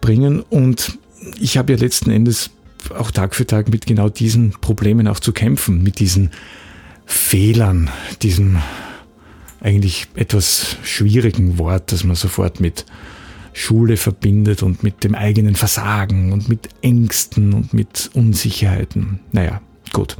bringen. 0.00 0.40
Und 0.40 0.98
ich 1.40 1.56
habe 1.56 1.72
ja 1.72 1.78
letzten 1.78 2.10
Endes 2.10 2.50
auch 2.96 3.10
Tag 3.10 3.34
für 3.34 3.46
Tag 3.46 3.68
mit 3.68 3.86
genau 3.86 4.08
diesen 4.08 4.52
Problemen 4.60 5.08
auch 5.08 5.20
zu 5.20 5.32
kämpfen, 5.32 5.82
mit 5.82 5.98
diesen 5.98 6.30
Fehlern, 7.04 7.90
diesem 8.22 8.58
eigentlich 9.60 10.06
etwas 10.14 10.76
schwierigen 10.84 11.58
Wort, 11.58 11.90
das 11.90 12.04
man 12.04 12.16
sofort 12.16 12.60
mit 12.60 12.84
Schule 13.52 13.96
verbindet 13.96 14.62
und 14.62 14.82
mit 14.82 15.02
dem 15.02 15.14
eigenen 15.14 15.54
Versagen 15.54 16.32
und 16.32 16.48
mit 16.48 16.68
Ängsten 16.82 17.54
und 17.54 17.72
mit 17.72 18.10
Unsicherheiten. 18.12 19.20
Naja, 19.32 19.62
gut. 19.92 20.16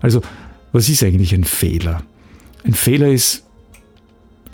Also, 0.00 0.22
was 0.70 0.88
ist 0.88 1.02
eigentlich 1.02 1.34
ein 1.34 1.44
Fehler? 1.44 2.02
Ein 2.64 2.74
Fehler 2.74 3.08
ist 3.08 3.44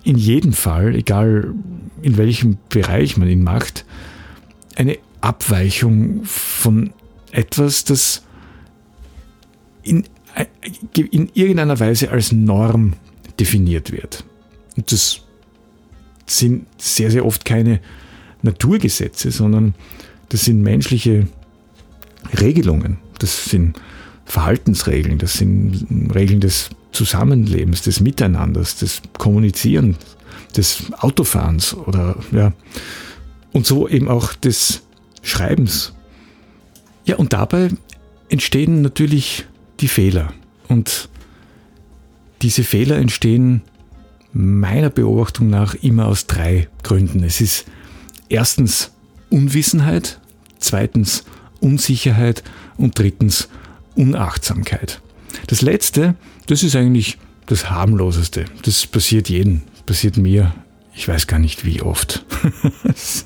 in 0.04 0.16
jedem 0.16 0.52
Fall, 0.52 0.94
egal 0.94 1.54
in 2.02 2.16
welchem 2.16 2.58
Bereich 2.68 3.16
man 3.16 3.28
ihn 3.28 3.42
macht, 3.42 3.84
eine 4.76 4.98
Abweichung 5.20 6.24
von 6.24 6.92
etwas, 7.32 7.84
das 7.84 8.22
in, 9.82 10.04
in 10.94 11.30
irgendeiner 11.34 11.80
Weise 11.80 12.10
als 12.10 12.32
Norm 12.32 12.94
definiert 13.40 13.90
wird. 13.90 14.24
Und 14.76 14.92
das 14.92 15.22
sind 16.26 16.66
sehr, 16.76 17.10
sehr 17.10 17.24
oft 17.24 17.44
keine 17.44 17.80
Naturgesetze, 18.42 19.30
sondern 19.30 19.74
das 20.28 20.44
sind 20.44 20.62
menschliche 20.62 21.26
Regelungen. 22.40 22.98
Das 23.18 23.46
sind 23.46 23.80
Verhaltensregeln, 24.24 25.18
das 25.18 25.34
sind 25.34 26.10
Regeln 26.14 26.40
des 26.40 26.70
Zusammenlebens, 26.92 27.82
des 27.82 28.00
Miteinanders, 28.00 28.76
des 28.76 29.02
Kommunizierens, 29.16 29.96
des 30.56 30.84
Autofahrens 30.98 31.74
oder 31.74 32.16
ja. 32.32 32.52
Und 33.52 33.66
so 33.66 33.88
eben 33.88 34.08
auch 34.08 34.34
des 34.34 34.82
Schreibens. 35.22 35.94
Ja, 37.04 37.16
und 37.16 37.32
dabei 37.32 37.70
entstehen 38.28 38.82
natürlich 38.82 39.46
die 39.80 39.88
Fehler. 39.88 40.32
Und 40.68 41.08
diese 42.42 42.64
Fehler 42.64 42.96
entstehen 42.96 43.62
meiner 44.32 44.90
Beobachtung 44.90 45.48
nach 45.48 45.74
immer 45.74 46.06
aus 46.06 46.26
drei 46.26 46.68
Gründen. 46.82 47.24
Es 47.24 47.40
ist 47.40 47.64
erstens 48.28 48.92
Unwissenheit, 49.30 50.20
zweitens 50.58 51.24
Unsicherheit 51.60 52.42
und 52.76 52.98
drittens 52.98 53.48
Unachtsamkeit. 53.94 55.00
Das 55.46 55.62
letzte, 55.62 56.14
das 56.46 56.62
ist 56.62 56.76
eigentlich 56.76 57.18
das 57.46 57.70
harmloseste. 57.70 58.44
Das 58.62 58.86
passiert 58.86 59.28
jedem, 59.28 59.62
passiert 59.86 60.16
mir. 60.16 60.54
Ich 60.94 61.06
weiß 61.06 61.26
gar 61.26 61.38
nicht 61.38 61.64
wie 61.64 61.80
oft. 61.80 62.24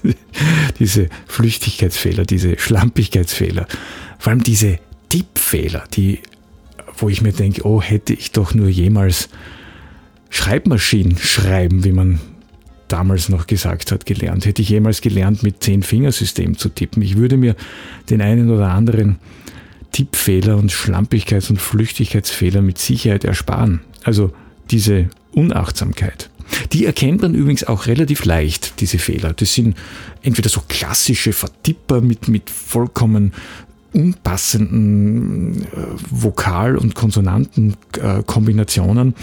diese 0.79 1.09
Flüchtigkeitsfehler, 1.27 2.25
diese 2.25 2.59
Schlampigkeitsfehler, 2.59 3.67
vor 4.19 4.31
allem 4.31 4.43
diese 4.43 4.79
Tippfehler, 5.09 5.85
die, 5.95 6.21
wo 6.99 7.09
ich 7.09 7.23
mir 7.23 7.33
denke, 7.33 7.67
oh, 7.67 7.81
hätte 7.81 8.13
ich 8.13 8.33
doch 8.33 8.55
nur 8.55 8.69
jemals 8.69 9.29
Schreibmaschinen 10.31 11.19
schreiben, 11.19 11.85
wie 11.85 11.93
man 11.93 12.21
damals 12.89 13.29
noch 13.29 13.47
gesagt 13.47 13.91
hat, 13.91 14.07
gelernt. 14.07 14.45
Hätte 14.45 14.63
ich 14.63 14.69
jemals 14.69 15.01
gelernt, 15.01 15.43
mit 15.43 15.63
Zehn-Fingersystem 15.63 16.59
zu 16.59 16.69
tippen. 16.69 17.03
Ich 17.03 17.17
würde 17.17 17.37
mir 17.37 17.57
den 18.11 18.21
einen 18.21 18.51
oder 18.51 18.71
anderen 18.71 19.19
Tippfehler 19.93 20.57
und 20.57 20.73
Schlampigkeits- 20.73 21.51
und 21.51 21.61
Flüchtigkeitsfehler 21.61 22.63
mit 22.63 22.79
Sicherheit 22.79 23.25
ersparen. 23.25 23.81
Also 24.05 24.33
diese 24.71 25.11
Unachtsamkeit. 25.33 26.31
Die 26.73 26.87
erkennt 26.87 27.23
man 27.23 27.35
übrigens 27.35 27.65
auch 27.65 27.87
relativ 27.87 28.25
leicht, 28.25 28.81
diese 28.81 28.99
Fehler. 28.99 29.33
Das 29.33 29.55
sind 29.55 29.77
entweder 30.23 30.49
so 30.49 30.63
klassische 30.69 31.33
Vertipper 31.33 32.01
mit, 32.01 32.27
mit 32.29 32.51
vollkommen 32.51 33.33
unpassenden 33.93 35.65
äh, 35.65 35.67
Vokal- 36.11 36.77
und 36.77 36.95
Konsonantenkombinationen 36.95 39.15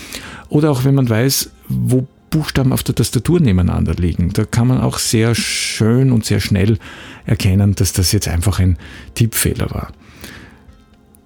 oder 0.50 0.72
auch 0.72 0.84
wenn 0.86 0.96
man 0.96 1.10
weiß, 1.10 1.52
wo 1.68 2.08
Buchstaben 2.30 2.74
auf 2.74 2.84
der 2.84 2.94
Tastatur 2.94 3.40
nebeneinander 3.40 3.96
liegen. 3.96 4.32
Da 4.34 4.46
kann 4.46 4.68
man 4.68 4.82
auch 4.82 5.00
sehr 5.00 5.34
schön 5.34 6.12
und 6.12 6.26
sehr 6.26 6.40
schnell 6.40 6.78
erkennen, 7.26 7.74
dass 7.74 7.94
das 7.94 8.12
jetzt 8.12 8.28
einfach 8.28 8.60
ein 8.60 8.78
Tippfehler 9.16 9.72
war. 9.72 9.92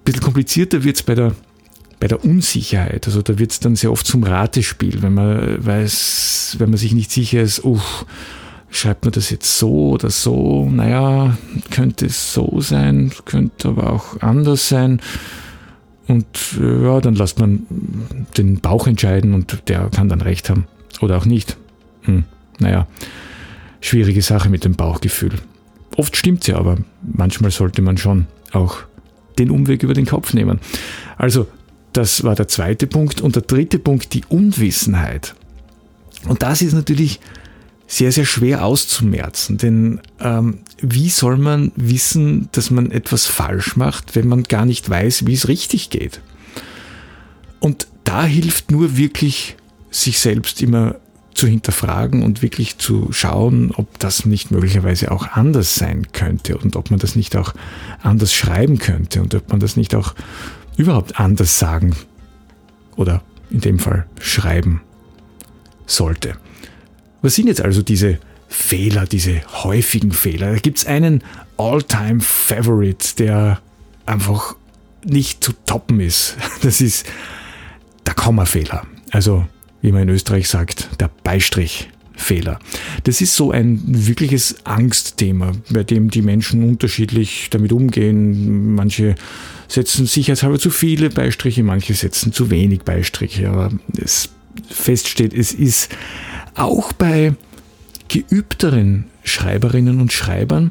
Bisschen 0.04 0.22
komplizierter 0.22 0.84
wird 0.84 0.96
es 0.96 1.02
bei 1.02 1.14
der, 1.14 1.34
bei 2.00 2.08
der 2.08 2.24
Unsicherheit. 2.24 3.06
Also 3.06 3.22
da 3.22 3.38
wird 3.38 3.52
es 3.52 3.60
dann 3.60 3.76
sehr 3.76 3.90
oft 3.90 4.06
zum 4.06 4.22
Ratespiel, 4.22 5.02
wenn 5.02 5.14
man 5.14 5.64
weiß, 5.64 6.56
wenn 6.58 6.70
man 6.70 6.78
sich 6.78 6.92
nicht 6.92 7.10
sicher 7.10 7.40
ist, 7.40 7.64
uff, 7.64 8.04
schreibt 8.70 9.04
man 9.04 9.12
das 9.12 9.30
jetzt 9.30 9.58
so 9.58 9.90
oder 9.90 10.10
so? 10.10 10.68
Naja, 10.68 11.38
könnte 11.70 12.06
es 12.06 12.34
so 12.34 12.60
sein, 12.60 13.12
könnte 13.24 13.68
aber 13.68 13.92
auch 13.92 14.20
anders 14.20 14.68
sein. 14.68 15.00
Und 16.06 16.26
äh, 16.60 16.84
ja, 16.84 17.00
dann 17.00 17.14
lässt 17.14 17.38
man 17.38 17.66
den 18.36 18.60
Bauch 18.60 18.86
entscheiden 18.86 19.32
und 19.32 19.68
der 19.68 19.88
kann 19.88 20.08
dann 20.08 20.20
recht 20.20 20.50
haben 20.50 20.66
oder 21.00 21.16
auch 21.16 21.24
nicht. 21.24 21.56
Hm, 22.02 22.24
naja, 22.58 22.86
schwierige 23.80 24.20
Sache 24.22 24.50
mit 24.50 24.64
dem 24.64 24.74
Bauchgefühl. 24.74 25.32
Oft 25.96 26.16
stimmt 26.16 26.46
ja, 26.46 26.56
aber 26.56 26.76
manchmal 27.02 27.50
sollte 27.50 27.80
man 27.80 27.96
schon 27.96 28.26
auch 28.52 28.78
den 29.38 29.50
Umweg 29.50 29.82
über 29.82 29.94
den 29.94 30.06
Kopf 30.06 30.34
nehmen. 30.34 30.60
Also, 31.16 31.46
das 31.92 32.24
war 32.24 32.34
der 32.34 32.48
zweite 32.48 32.86
Punkt. 32.86 33.20
Und 33.20 33.36
der 33.36 33.42
dritte 33.42 33.78
Punkt, 33.78 34.14
die 34.14 34.24
Unwissenheit. 34.28 35.34
Und 36.26 36.42
das 36.42 36.62
ist 36.62 36.72
natürlich 36.72 37.20
sehr, 37.86 38.12
sehr 38.12 38.24
schwer 38.24 38.64
auszumerzen. 38.64 39.58
Denn 39.58 40.00
ähm, 40.20 40.60
wie 40.80 41.08
soll 41.08 41.36
man 41.36 41.72
wissen, 41.76 42.48
dass 42.52 42.70
man 42.70 42.90
etwas 42.90 43.26
falsch 43.26 43.76
macht, 43.76 44.16
wenn 44.16 44.28
man 44.28 44.42
gar 44.44 44.66
nicht 44.66 44.88
weiß, 44.88 45.26
wie 45.26 45.34
es 45.34 45.48
richtig 45.48 45.90
geht? 45.90 46.20
Und 47.60 47.86
da 48.04 48.24
hilft 48.24 48.70
nur 48.70 48.96
wirklich, 48.96 49.56
sich 49.90 50.18
selbst 50.18 50.60
immer 50.60 50.96
zu 51.34 51.46
hinterfragen 51.46 52.22
und 52.22 52.42
wirklich 52.42 52.78
zu 52.78 53.08
schauen, 53.12 53.72
ob 53.72 53.98
das 53.98 54.24
nicht 54.24 54.50
möglicherweise 54.50 55.10
auch 55.10 55.26
anders 55.28 55.74
sein 55.74 56.06
könnte 56.12 56.56
und 56.56 56.76
ob 56.76 56.90
man 56.90 57.00
das 57.00 57.16
nicht 57.16 57.36
auch 57.36 57.54
anders 58.02 58.32
schreiben 58.32 58.78
könnte 58.78 59.20
und 59.20 59.34
ob 59.34 59.50
man 59.50 59.60
das 59.60 59.76
nicht 59.76 59.94
auch 59.94 60.14
überhaupt 60.76 61.18
anders 61.18 61.58
sagen 61.58 61.94
oder 62.96 63.22
in 63.50 63.60
dem 63.60 63.78
Fall 63.78 64.06
schreiben 64.20 64.80
sollte. 65.86 66.36
Was 67.22 67.34
sind 67.34 67.46
jetzt 67.46 67.60
also 67.60 67.82
diese 67.82 68.18
Fehler, 68.48 69.06
diese 69.06 69.42
häufigen 69.64 70.12
Fehler? 70.12 70.52
Da 70.52 70.58
gibt 70.58 70.78
es 70.78 70.86
einen 70.86 71.22
All-Time-Favorite, 71.56 73.16
der 73.16 73.60
einfach 74.06 74.56
nicht 75.04 75.42
zu 75.42 75.52
toppen 75.66 76.00
ist. 76.00 76.36
Das 76.62 76.80
ist 76.80 77.06
der 78.06 78.14
Kommafehler. 78.14 78.86
Also, 79.10 79.46
wie 79.84 79.92
man 79.92 80.04
in 80.04 80.08
Österreich 80.08 80.48
sagt, 80.48 80.88
der 80.98 81.10
Beistrichfehler. 81.24 82.58
Das 83.02 83.20
ist 83.20 83.36
so 83.36 83.50
ein 83.50 83.82
wirkliches 83.84 84.64
Angstthema, 84.64 85.52
bei 85.68 85.84
dem 85.84 86.08
die 86.08 86.22
Menschen 86.22 86.66
unterschiedlich 86.66 87.48
damit 87.50 87.70
umgehen. 87.70 88.74
Manche 88.74 89.14
setzen 89.68 90.06
sicherheitshalber 90.06 90.58
zu 90.58 90.70
viele 90.70 91.10
Beistriche, 91.10 91.62
manche 91.62 91.92
setzen 91.92 92.32
zu 92.32 92.48
wenig 92.48 92.84
Beistriche. 92.84 93.50
Aber 93.50 93.72
es 94.02 94.30
feststeht, 94.70 95.34
es 95.34 95.52
ist 95.52 95.94
auch 96.54 96.94
bei 96.94 97.34
geübteren 98.08 99.04
Schreiberinnen 99.22 100.00
und 100.00 100.14
Schreibern 100.14 100.70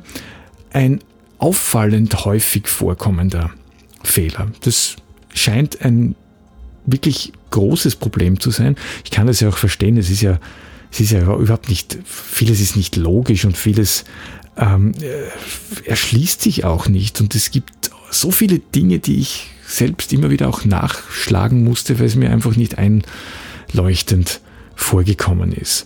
ein 0.72 1.02
auffallend 1.38 2.26
häufig 2.26 2.68
vorkommender 2.68 3.52
Fehler. 4.02 4.52
Das 4.62 4.96
scheint 5.36 5.86
ein 5.86 6.16
wirklich 6.86 7.34
großes 7.52 7.96
Problem 7.96 8.40
zu 8.40 8.52
sein. 8.52 8.76
Ich 9.04 9.12
kann 9.12 9.28
das 9.28 9.40
ja 9.40 9.50
auch 9.50 9.58
verstehen. 9.58 9.98
Es 9.98 10.10
ist 10.10 10.22
ja, 10.22 10.40
es 10.92 11.00
ist 11.00 11.12
ja 11.12 11.22
überhaupt 11.22 11.70
nicht, 11.70 11.98
vieles 12.06 12.60
ist 12.60 12.76
nicht 12.76 12.96
logisch 12.96 13.46
und 13.46 13.58
vieles 13.58 14.06
ähm, 14.58 14.94
äh, 15.02 15.88
erschließt 15.90 16.42
sich 16.42 16.66
auch 16.66 16.88
nicht. 16.88 17.20
Und 17.22 17.36
es 17.36 17.52
gibt 17.52 17.92
so 18.12 18.32
viele 18.32 18.60
Dinge, 18.60 19.00
die 19.00 19.20
ich 19.20 19.50
selbst 19.66 20.14
immer 20.14 20.30
wieder 20.30 20.50
auch 20.50 20.66
nachschlagen 20.66 21.64
musste, 21.64 22.00
weil 22.00 22.06
es 22.06 22.16
mir 22.16 22.30
einfach 22.30 22.56
nicht 22.56 22.78
einleuchtend 22.78 24.42
vorgekommen 24.76 25.52
ist. 25.52 25.86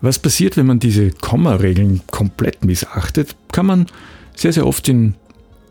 Was 0.00 0.18
passiert, 0.18 0.56
wenn 0.56 0.66
man 0.66 0.80
diese 0.80 1.10
Komma-Regeln 1.10 2.00
komplett 2.10 2.64
missachtet, 2.64 3.36
kann 3.52 3.66
man 3.66 3.86
sehr, 4.34 4.52
sehr 4.52 4.66
oft 4.66 4.88
in 4.88 5.14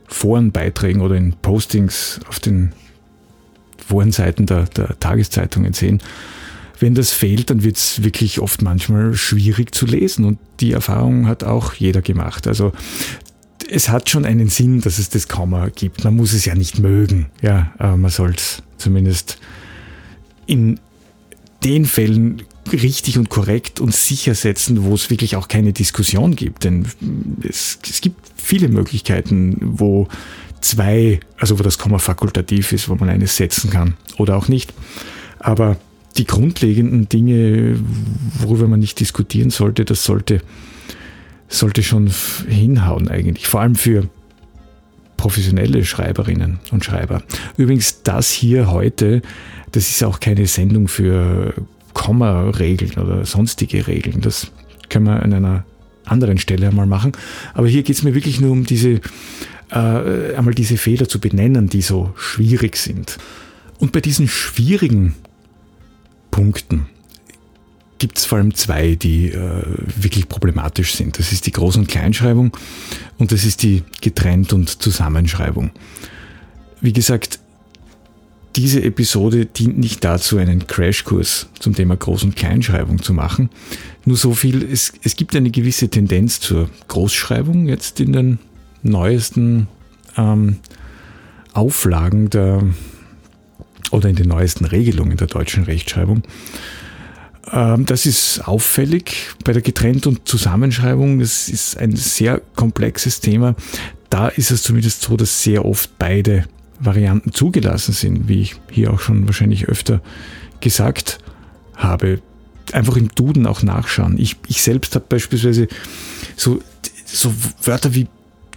Forenbeiträgen 0.07 1.01
oder 1.01 1.15
in 1.15 1.33
Postings 1.33 2.21
auf 2.27 2.39
den 2.39 2.73
Forenseiten 3.85 4.45
der, 4.45 4.63
der 4.65 4.99
Tageszeitungen 4.99 5.73
sehen. 5.73 6.01
Wenn 6.79 6.95
das 6.95 7.11
fehlt, 7.11 7.49
dann 7.49 7.63
wird 7.63 7.77
es 7.77 8.03
wirklich 8.03 8.39
oft 8.39 8.61
manchmal 8.61 9.13
schwierig 9.13 9.75
zu 9.75 9.85
lesen 9.85 10.25
und 10.25 10.39
die 10.59 10.71
Erfahrung 10.71 11.27
hat 11.27 11.43
auch 11.43 11.73
jeder 11.73 12.01
gemacht. 12.01 12.47
Also 12.47 12.71
es 13.69 13.89
hat 13.89 14.09
schon 14.09 14.25
einen 14.25 14.49
Sinn, 14.49 14.81
dass 14.81 14.97
es 14.97 15.09
das 15.09 15.27
Komma 15.27 15.69
gibt. 15.69 16.03
Man 16.03 16.15
muss 16.15 16.33
es 16.33 16.45
ja 16.45 16.55
nicht 16.55 16.79
mögen, 16.79 17.27
ja, 17.41 17.71
aber 17.77 17.97
man 17.97 18.11
soll 18.11 18.31
es 18.31 18.63
zumindest 18.77 19.37
in 20.47 20.79
den 21.63 21.85
Fällen 21.85 22.41
richtig 22.71 23.17
und 23.17 23.29
korrekt 23.29 23.79
und 23.79 23.93
sicher 23.95 24.35
setzen, 24.35 24.83
wo 24.83 24.93
es 24.93 25.09
wirklich 25.09 25.35
auch 25.35 25.47
keine 25.47 25.73
Diskussion 25.73 26.35
gibt. 26.35 26.63
Denn 26.63 26.85
es, 27.47 27.79
es 27.87 28.01
gibt 28.01 28.19
viele 28.35 28.69
Möglichkeiten, 28.69 29.57
wo 29.61 30.07
zwei, 30.61 31.19
also 31.37 31.59
wo 31.59 31.63
das 31.63 31.77
Komma 31.77 31.97
fakultativ 31.97 32.71
ist, 32.71 32.89
wo 32.89 32.95
man 32.95 33.09
eines 33.09 33.35
setzen 33.35 33.69
kann 33.69 33.95
oder 34.17 34.37
auch 34.37 34.47
nicht. 34.47 34.73
Aber 35.39 35.77
die 36.17 36.25
grundlegenden 36.25 37.09
Dinge, 37.09 37.79
worüber 38.39 38.67
man 38.67 38.79
nicht 38.79 38.99
diskutieren 38.99 39.49
sollte, 39.49 39.85
das 39.85 40.03
sollte, 40.03 40.41
sollte 41.47 41.83
schon 41.83 42.11
hinhauen 42.47 43.07
eigentlich. 43.07 43.47
Vor 43.47 43.61
allem 43.61 43.75
für 43.75 44.07
professionelle 45.17 45.85
Schreiberinnen 45.85 46.59
und 46.71 46.83
Schreiber. 46.83 47.21
Übrigens, 47.55 48.01
das 48.03 48.31
hier 48.31 48.71
heute, 48.71 49.21
das 49.71 49.89
ist 49.89 50.03
auch 50.03 50.19
keine 50.19 50.47
Sendung 50.47 50.87
für 50.87 51.53
Komma-Regeln 51.93 52.93
oder 52.93 53.25
sonstige 53.25 53.87
Regeln. 53.87 54.21
Das 54.21 54.51
können 54.89 55.05
wir 55.05 55.21
an 55.21 55.33
einer 55.33 55.65
anderen 56.05 56.37
Stelle 56.37 56.67
einmal 56.67 56.87
machen. 56.87 57.11
Aber 57.53 57.67
hier 57.67 57.83
geht 57.83 57.95
es 57.95 58.03
mir 58.03 58.15
wirklich 58.15 58.41
nur 58.41 58.51
um 58.51 58.65
diese, 58.65 58.99
äh, 59.71 60.35
einmal 60.35 60.53
diese 60.53 60.77
Fehler 60.77 61.07
zu 61.07 61.19
benennen, 61.19 61.69
die 61.69 61.81
so 61.81 62.13
schwierig 62.17 62.77
sind. 62.77 63.17
Und 63.79 63.91
bei 63.91 64.01
diesen 64.01 64.27
schwierigen 64.27 65.15
Punkten 66.29 66.87
gibt 67.97 68.17
es 68.17 68.25
vor 68.25 68.39
allem 68.39 68.53
zwei, 68.55 68.95
die 68.95 69.29
äh, 69.29 69.63
wirklich 69.95 70.27
problematisch 70.27 70.95
sind. 70.95 71.19
Das 71.19 71.31
ist 71.31 71.45
die 71.45 71.53
Groß- 71.53 71.77
und 71.77 71.87
Kleinschreibung 71.87 72.51
und 73.19 73.31
das 73.31 73.45
ist 73.45 73.63
die 73.63 73.83
Getrennt- 74.01 74.53
und 74.53 74.81
Zusammenschreibung. 74.81 75.71
Wie 76.81 76.93
gesagt, 76.93 77.39
diese 78.55 78.81
Episode 78.83 79.45
dient 79.45 79.77
nicht 79.77 80.03
dazu, 80.03 80.37
einen 80.37 80.67
Crashkurs 80.67 81.47
zum 81.59 81.75
Thema 81.75 81.95
Groß- 81.95 82.23
und 82.23 82.35
Kleinschreibung 82.35 83.01
zu 83.01 83.13
machen. 83.13 83.49
Nur 84.03 84.17
so 84.17 84.33
viel, 84.33 84.63
es, 84.63 84.93
es 85.03 85.15
gibt 85.15 85.35
eine 85.35 85.51
gewisse 85.51 85.89
Tendenz 85.89 86.39
zur 86.39 86.69
Großschreibung 86.87 87.67
jetzt 87.67 87.99
in 87.99 88.13
den 88.13 88.39
neuesten 88.83 89.67
ähm, 90.17 90.57
Auflagen 91.53 92.29
der 92.29 92.63
oder 93.91 94.09
in 94.09 94.15
den 94.15 94.29
neuesten 94.29 94.65
Regelungen 94.65 95.17
der 95.17 95.27
deutschen 95.27 95.63
Rechtschreibung. 95.63 96.23
Ähm, 97.51 97.85
das 97.85 98.05
ist 98.05 98.47
auffällig 98.47 99.29
bei 99.43 99.53
der 99.53 99.61
Getrennt- 99.61 100.07
und 100.07 100.27
Zusammenschreibung. 100.27 101.19
Das 101.19 101.49
ist 101.49 101.77
ein 101.77 101.95
sehr 101.95 102.41
komplexes 102.55 103.19
Thema. 103.19 103.55
Da 104.09 104.27
ist 104.29 104.51
es 104.51 104.63
zumindest 104.63 105.01
so, 105.01 105.17
dass 105.17 105.43
sehr 105.43 105.65
oft 105.65 105.97
beide 105.97 106.45
Varianten 106.79 107.31
zugelassen 107.33 107.93
sind, 107.93 108.27
wie 108.27 108.41
ich 108.41 108.55
hier 108.69 108.91
auch 108.91 108.99
schon 108.99 109.25
wahrscheinlich 109.27 109.67
öfter 109.67 110.01
gesagt 110.59 111.19
habe. 111.75 112.21
Einfach 112.73 112.95
im 112.95 113.09
Duden 113.09 113.45
auch 113.45 113.63
nachschauen. 113.63 114.17
Ich, 114.17 114.37
ich 114.47 114.61
selbst 114.61 114.95
habe 114.95 115.05
beispielsweise 115.07 115.67
so, 116.35 116.61
so 117.05 117.33
Wörter 117.63 117.93
wie 117.93 118.07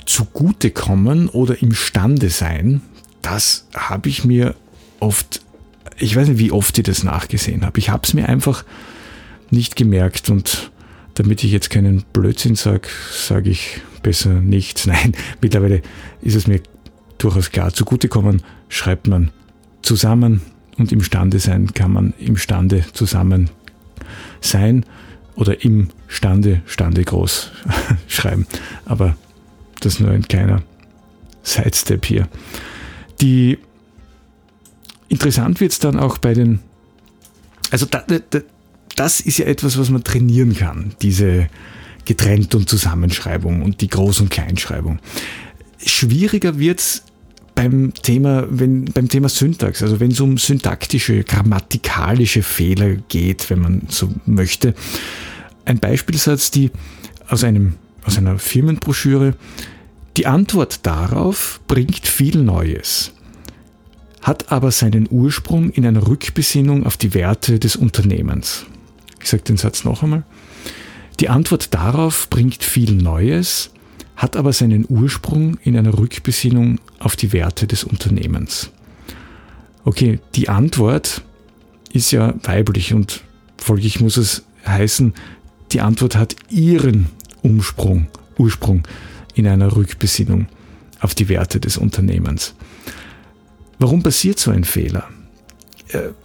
zugutekommen 0.06 1.28
oder 1.28 1.61
imstande 1.61 2.30
sein. 2.30 2.82
Das 3.23 3.66
habe 3.75 4.08
ich 4.08 4.25
mir 4.25 4.54
oft, 5.00 5.40
ich 5.99 6.16
weiß 6.16 6.28
nicht, 6.28 6.38
wie 6.38 6.52
oft 6.52 6.76
ich 6.78 6.84
das 6.84 7.04
nachgesehen 7.04 7.64
habe. 7.64 7.78
Ich 7.78 7.90
habe 7.90 8.02
es 8.04 8.14
mir 8.14 8.28
einfach 8.28 8.64
nicht 9.50 9.76
gemerkt 9.76 10.30
und 10.30 10.70
damit 11.14 11.44
ich 11.44 11.52
jetzt 11.52 11.70
keinen 11.70 12.02
Blödsinn 12.12 12.56
sage, 12.56 12.88
sage 13.12 13.50
ich 13.50 13.80
besser 14.02 14.40
nichts. 14.40 14.87
Nein, 14.87 15.14
mittlerweile 15.40 15.82
ist 16.23 16.34
es 16.34 16.46
mir 16.46 16.61
durchaus 17.18 17.50
klar. 17.50 17.73
Zugutekommen 17.73 18.42
schreibt 18.68 19.06
man 19.06 19.30
zusammen 19.82 20.42
und 20.76 20.92
imstande 20.92 21.38
sein 21.38 21.73
kann 21.73 21.92
man 21.92 22.14
imstande 22.18 22.84
zusammen 22.92 23.50
sein 24.40 24.84
oder 25.37 25.64
im 25.64 25.88
Stande, 26.08 26.62
Stande 26.66 27.04
groß 27.04 27.50
schreiben. 28.08 28.47
Aber 28.84 29.17
das 29.84 30.00
nur 30.00 30.10
ein 30.10 30.26
kleiner 30.26 30.62
Sidestep 31.42 32.04
hier. 32.06 32.28
Die 33.20 33.58
interessant 35.08 35.60
wird 35.60 35.73
es 35.73 35.78
dann 35.78 35.99
auch 35.99 36.18
bei 36.18 36.34
den, 36.34 36.60
also 37.70 37.86
da, 37.86 38.02
da, 38.08 38.40
das 38.97 39.20
ist 39.20 39.38
ja 39.38 39.47
etwas, 39.47 39.78
was 39.78 39.90
man 39.90 40.04
trainieren 40.04 40.54
kann, 40.54 40.94
diese 41.02 41.49
Getrennt- 42.04 42.54
und 42.54 42.68
Zusammenschreibung 42.68 43.62
und 43.62 43.80
die 43.80 43.88
Groß- 43.88 44.23
und 44.23 44.30
Kleinschreibung. 44.30 44.99
Schwieriger 45.84 46.58
wird 46.58 46.80
es 46.80 47.02
beim 47.54 47.94
Thema, 47.94 48.47
wenn, 48.50 48.86
beim 48.86 49.08
Thema 49.08 49.28
Syntax, 49.28 49.82
also 49.82 50.00
wenn 50.00 50.10
es 50.10 50.20
um 50.20 50.38
syntaktische, 50.38 51.23
grammatikalische 51.23 52.42
Fehler 52.42 52.97
geht, 53.08 53.49
wenn 53.50 53.60
man 53.60 53.82
so 53.88 54.12
möchte. 54.26 54.75
Ein 55.64 55.78
Beispielsatz, 55.78 56.50
die 56.50 56.70
aus 57.28 57.44
einem, 57.44 57.75
aus 58.04 58.18
einer 58.18 58.38
Firmenbroschüre, 58.38 59.34
die 60.16 60.26
Antwort 60.26 60.86
darauf 60.86 61.60
bringt 61.66 62.06
viel 62.06 62.38
Neues, 62.38 63.12
hat 64.22 64.52
aber 64.52 64.70
seinen 64.70 65.08
Ursprung 65.10 65.70
in 65.70 65.84
einer 65.84 66.06
Rückbesinnung 66.06 66.86
auf 66.86 66.96
die 66.96 67.14
Werte 67.14 67.58
des 67.58 67.76
Unternehmens. 67.76 68.64
Ich 69.20 69.28
sage 69.28 69.42
den 69.42 69.56
Satz 69.56 69.84
noch 69.84 70.02
einmal. 70.02 70.24
Die 71.20 71.28
Antwort 71.28 71.74
darauf 71.74 72.28
bringt 72.30 72.62
viel 72.62 72.92
Neues, 72.92 73.70
hat 74.16 74.36
aber 74.36 74.52
seinen 74.52 74.86
Ursprung 74.88 75.58
in 75.62 75.76
einer 75.76 75.98
Rückbesinnung 75.98 76.78
auf 77.00 77.16
die 77.16 77.32
Werte 77.32 77.66
des 77.66 77.84
Unternehmens. 77.84 78.70
Okay, 79.84 80.20
die 80.34 80.48
Antwort 80.48 81.22
ist 81.92 82.10
ja 82.10 82.34
weiblich 82.44 82.94
und 82.94 83.22
folglich 83.58 84.00
muss 84.00 84.16
es 84.16 84.44
heißen, 84.66 85.14
die 85.72 85.80
Antwort 85.80 86.16
hat 86.16 86.36
ihren 86.48 87.06
Umsprung, 87.42 88.06
Ursprung 88.38 88.84
in 89.34 89.47
einer 89.47 89.75
Rückbesinnung 89.75 90.47
auf 91.00 91.14
die 91.14 91.28
Werte 91.28 91.60
des 91.60 91.76
Unternehmens. 91.76 92.54
Warum 93.78 94.02
passiert 94.02 94.38
so 94.38 94.50
ein 94.50 94.64
Fehler? 94.64 95.08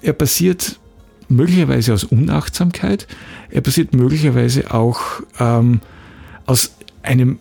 Er 0.01 0.13
passiert 0.13 0.79
möglicherweise 1.27 1.93
aus 1.93 2.03
Unachtsamkeit, 2.03 3.07
er 3.51 3.61
passiert 3.61 3.93
möglicherweise 3.93 4.73
auch 4.73 5.21
ähm, 5.39 5.81
aus 6.45 6.71
einem 7.03 7.39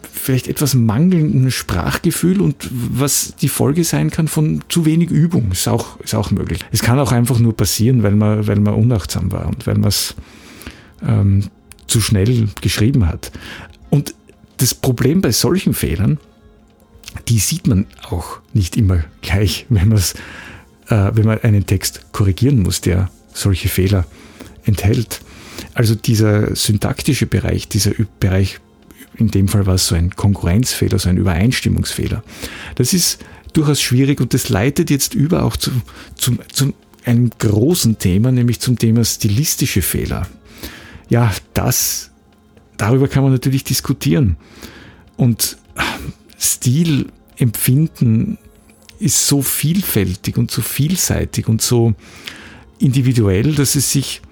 vielleicht 0.00 0.48
etwas 0.48 0.74
mangelnden 0.74 1.50
Sprachgefühl 1.50 2.40
und 2.40 2.68
was 2.70 3.34
die 3.36 3.48
Folge 3.48 3.84
sein 3.84 4.10
kann 4.10 4.28
von 4.28 4.62
zu 4.68 4.84
wenig 4.84 5.10
Übung, 5.10 5.52
ist 5.52 5.68
auch, 5.68 5.98
ist 6.00 6.14
auch 6.14 6.30
möglich. 6.30 6.60
Es 6.72 6.82
kann 6.82 6.98
auch 6.98 7.12
einfach 7.12 7.38
nur 7.38 7.56
passieren, 7.56 8.02
weil 8.02 8.14
man, 8.14 8.46
weil 8.46 8.58
man 8.60 8.74
unachtsam 8.74 9.30
war 9.32 9.46
und 9.46 9.66
weil 9.66 9.76
man 9.76 9.88
es 9.88 10.14
ähm, 11.06 11.44
zu 11.86 12.00
schnell 12.00 12.48
geschrieben 12.60 13.06
hat. 13.06 13.30
Und 13.90 14.14
das 14.58 14.74
Problem 14.74 15.20
bei 15.20 15.32
solchen 15.32 15.74
Fehlern, 15.74 16.18
die 17.28 17.38
sieht 17.38 17.66
man 17.66 17.86
auch 18.10 18.40
nicht 18.52 18.76
immer 18.76 19.04
gleich, 19.22 19.66
wenn, 19.70 19.92
äh, 19.92 20.00
wenn 20.88 21.24
man 21.24 21.40
einen 21.40 21.66
Text 21.66 22.12
korrigieren 22.12 22.62
muss, 22.62 22.80
der 22.80 23.10
solche 23.32 23.68
Fehler 23.68 24.04
enthält. 24.64 25.20
Also 25.74 25.94
dieser 25.94 26.54
syntaktische 26.54 27.26
Bereich, 27.26 27.68
dieser 27.68 27.92
Bereich 28.20 28.60
in 29.16 29.28
dem 29.28 29.48
Fall 29.48 29.66
war 29.66 29.74
es 29.74 29.88
so 29.88 29.94
ein 29.94 30.10
Konkurrenzfehler, 30.10 30.98
so 30.98 31.08
ein 31.08 31.16
Übereinstimmungsfehler. 31.16 32.22
Das 32.76 32.92
ist 32.92 33.18
durchaus 33.52 33.80
schwierig 33.82 34.20
und 34.20 34.34
das 34.34 34.48
leitet 34.48 34.90
jetzt 34.90 35.14
über 35.14 35.42
auch 35.42 35.56
zu, 35.56 35.72
zu, 36.14 36.36
zu 36.52 36.72
einem 37.04 37.30
großen 37.38 37.98
Thema, 37.98 38.30
nämlich 38.30 38.60
zum 38.60 38.78
Thema 38.78 39.04
stilistische 39.04 39.82
Fehler. 39.82 40.28
Ja, 41.08 41.32
das, 41.54 42.10
darüber 42.78 43.08
kann 43.08 43.22
man 43.22 43.32
natürlich 43.32 43.64
diskutieren. 43.64 44.36
Und 45.16 45.58
Stilempfinden 46.38 48.38
ist 48.98 49.26
so 49.26 49.42
vielfältig 49.42 50.38
und 50.38 50.50
so 50.50 50.62
vielseitig 50.62 51.48
und 51.48 51.60
so 51.60 51.94
individuell, 52.78 53.54
dass 53.54 53.74
es 53.74 53.92
sich 53.92 54.22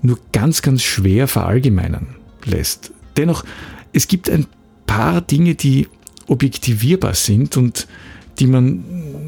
nur 0.00 0.18
ganz, 0.32 0.62
ganz 0.62 0.82
schwer 0.82 1.28
verallgemeinern 1.28 2.06
lässt. 2.44 2.92
Dennoch 3.16 3.44
es 3.92 4.08
gibt 4.08 4.30
ein 4.30 4.46
paar 4.86 5.20
Dinge, 5.20 5.54
die 5.54 5.88
objektivierbar 6.26 7.14
sind 7.14 7.56
und 7.56 7.86
die 8.38 8.46
man 8.46 8.84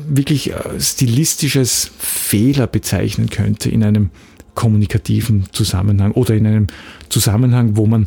wirklich 0.08 0.52
stilistisches 0.78 1.90
Fehler 1.98 2.66
bezeichnen 2.66 3.30
könnte 3.30 3.70
in 3.70 3.82
einem 3.82 4.10
kommunikativen 4.54 5.46
Zusammenhang 5.52 6.12
oder 6.12 6.34
in 6.34 6.46
einem 6.46 6.66
Zusammenhang, 7.08 7.76
wo 7.76 7.86
man 7.86 8.06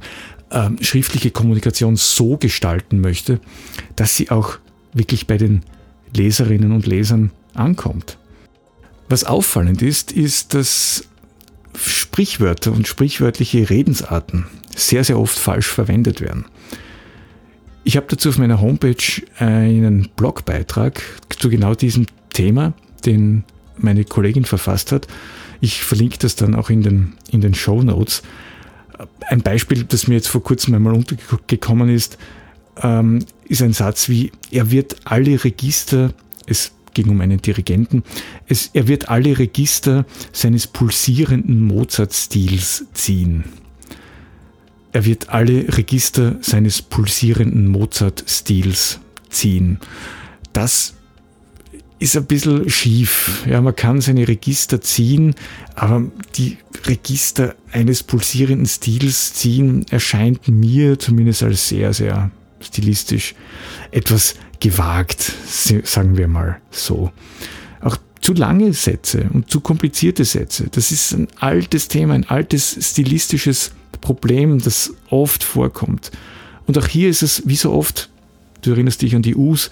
äh, 0.54 0.70
schriftliche 0.82 1.32
Kommunikation 1.32 1.96
so 1.96 2.38
gestalten 2.38 3.02
möchte, 3.02 3.40
dass 3.96 4.16
sie 4.16 4.30
auch 4.30 4.60
wirklich 4.94 5.28
bei 5.28 5.38
den 5.38 5.64
Leserinnen 6.16 6.72
und 6.72 6.86
Lesern 6.86 7.32
ankommt. 7.54 8.18
Was 9.10 9.24
auffallend 9.24 9.82
ist, 9.82 10.12
ist, 10.12 10.54
dass 10.54 11.08
Sprichwörter 11.76 12.72
und 12.72 12.88
sprichwörtliche 12.88 13.70
Redensarten 13.70 14.46
sehr, 14.76 15.04
sehr 15.04 15.20
oft 15.20 15.38
falsch 15.38 15.68
verwendet 15.68 16.22
werden. 16.22 16.46
Ich 17.84 17.98
habe 17.98 18.08
dazu 18.10 18.30
auf 18.30 18.38
meiner 18.38 18.62
Homepage 18.62 18.96
einen 19.40 20.10
Blogbeitrag 20.16 21.02
zu 21.38 21.50
genau 21.50 21.76
diesem 21.76 22.06
Thema, 22.32 22.74
den 23.06 23.44
meine 23.78 24.06
Kollegin 24.06 24.46
verfasst 24.46 24.92
hat. 24.92 25.08
Ich 25.60 25.84
verlinke 25.84 26.18
das 26.20 26.36
dann 26.36 26.56
auch 26.56 26.70
in 26.70 26.82
den, 26.82 27.14
in 27.30 27.42
den 27.42 27.54
Show 27.54 27.82
Notes. 27.82 28.22
Ein 29.28 29.42
Beispiel, 29.42 29.84
das 29.84 30.08
mir 30.08 30.16
jetzt 30.16 30.28
vor 30.28 30.44
kurzem 30.44 30.74
einmal 30.74 30.94
untergekommen 30.94 31.90
ist, 31.90 32.18
ähm, 32.82 33.20
ist 33.46 33.62
ein 33.62 33.74
Satz 33.74 34.10
wie, 34.10 34.32
er 34.52 34.72
wird 34.72 34.96
alle 35.06 35.44
Register, 35.44 36.14
es 36.46 36.72
ging 36.94 37.10
um 37.10 37.22
einen 37.22 37.42
Dirigenten, 37.42 38.04
es, 38.48 38.70
er 38.74 38.88
wird 38.88 39.10
alle 39.10 39.38
Register 39.38 40.06
seines 40.32 40.68
pulsierenden 40.68 41.62
Mozart-Stils 41.62 42.86
ziehen. 42.94 43.46
Er 44.92 45.06
wird 45.06 45.30
alle 45.30 45.76
Register 45.76 46.38
seines 46.42 46.82
pulsierenden 46.84 47.68
Mozart-Stils 47.68 49.00
ziehen. 49.30 49.80
Das 50.54 50.94
ist 52.04 52.18
ein 52.18 52.26
bisschen 52.26 52.70
schief. 52.70 53.46
Ja, 53.50 53.62
man 53.62 53.78
kann 53.78 54.02
seine 54.02 54.28
Register 54.28 54.82
ziehen, 54.82 55.36
aber 55.74 56.04
die 56.36 56.58
Register 56.86 57.56
eines 57.72 58.04
pulsierenden 58.04 58.66
Stils 58.66 59.34
ziehen 59.34 59.86
erscheint 59.90 60.50
mir 60.50 61.00
zumindest 61.00 61.44
als 61.44 61.70
sehr, 61.70 61.94
sehr 61.94 62.30
stilistisch 62.60 63.36
etwas 63.92 64.36
gewagt, 64.60 65.32
sagen 65.86 66.18
wir 66.18 66.28
mal 66.28 66.60
so. 66.72 67.14
Auch 67.80 67.96
zu 68.20 68.34
lange 68.34 68.74
Sätze 68.74 69.30
und 69.32 69.50
zu 69.50 69.62
komplizierte 69.62 70.26
Sätze, 70.26 70.68
das 70.70 70.92
ist 70.92 71.14
ein 71.14 71.30
altes 71.40 71.88
Thema, 71.88 72.16
ein 72.16 72.30
altes 72.30 72.78
stilistisches 72.82 73.72
Problem, 74.02 74.60
das 74.60 74.94
oft 75.10 75.42
vorkommt. 75.42 76.12
Und 76.68 76.78
auch 76.78 76.88
hier 76.88 77.08
ist 77.08 77.24
es, 77.24 77.44
wie 77.46 77.56
so 77.56 77.72
oft, 77.72 78.10
du 78.62 78.72
erinnerst 78.72 79.02
dich 79.02 79.16
an 79.16 79.22
die 79.22 79.36
U's, 79.36 79.70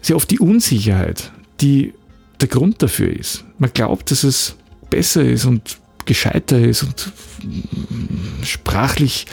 sehr 0.00 0.16
oft 0.16 0.30
die 0.30 0.38
Unsicherheit, 0.38 1.32
die 1.60 1.94
der 2.40 2.48
Grund 2.48 2.82
dafür 2.82 3.12
ist. 3.12 3.44
Man 3.58 3.72
glaubt, 3.72 4.10
dass 4.10 4.24
es 4.24 4.56
besser 4.88 5.22
ist 5.22 5.44
und 5.44 5.78
gescheiter 6.06 6.58
ist 6.58 6.82
und 6.82 7.12
sprachlich 8.42 9.26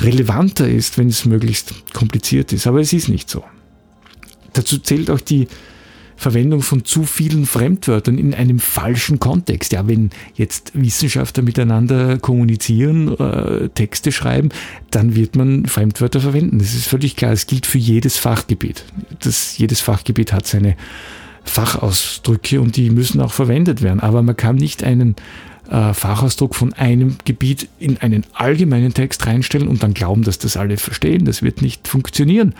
relevanter 0.00 0.68
ist, 0.68 0.98
wenn 0.98 1.08
es 1.08 1.24
möglichst 1.24 1.92
kompliziert 1.92 2.52
ist. 2.52 2.66
Aber 2.66 2.80
es 2.80 2.92
ist 2.92 3.08
nicht 3.08 3.28
so. 3.28 3.44
Dazu 4.52 4.78
zählt 4.78 5.10
auch 5.10 5.20
die 5.20 5.48
Verwendung 6.18 6.62
von 6.62 6.84
zu 6.84 7.04
vielen 7.04 7.46
Fremdwörtern 7.46 8.18
in 8.18 8.34
einem 8.34 8.58
falschen 8.58 9.20
Kontext. 9.20 9.72
Ja, 9.72 9.86
wenn 9.86 10.10
jetzt 10.34 10.72
Wissenschaftler 10.74 11.44
miteinander 11.44 12.18
kommunizieren, 12.18 13.16
äh, 13.18 13.68
Texte 13.68 14.10
schreiben, 14.10 14.48
dann 14.90 15.14
wird 15.14 15.36
man 15.36 15.66
Fremdwörter 15.66 16.20
verwenden. 16.20 16.58
Das 16.58 16.74
ist 16.74 16.88
völlig 16.88 17.14
klar. 17.14 17.30
Es 17.30 17.46
gilt 17.46 17.66
für 17.66 17.78
jedes 17.78 18.16
Fachgebiet. 18.16 18.84
Das, 19.20 19.58
jedes 19.58 19.80
Fachgebiet 19.80 20.32
hat 20.32 20.44
seine 20.44 20.76
Fachausdrücke 21.44 22.60
und 22.60 22.76
die 22.76 22.90
müssen 22.90 23.20
auch 23.20 23.32
verwendet 23.32 23.80
werden. 23.80 24.00
Aber 24.00 24.22
man 24.22 24.36
kann 24.36 24.56
nicht 24.56 24.82
einen 24.82 25.14
äh, 25.70 25.94
Fachausdruck 25.94 26.56
von 26.56 26.72
einem 26.72 27.16
Gebiet 27.24 27.68
in 27.78 27.98
einen 27.98 28.24
allgemeinen 28.32 28.92
Text 28.92 29.24
reinstellen 29.24 29.68
und 29.68 29.84
dann 29.84 29.94
glauben, 29.94 30.24
dass 30.24 30.40
das 30.40 30.56
alle 30.56 30.78
verstehen. 30.78 31.26
Das 31.26 31.42
wird 31.42 31.62
nicht 31.62 31.86
funktionieren. 31.86 32.56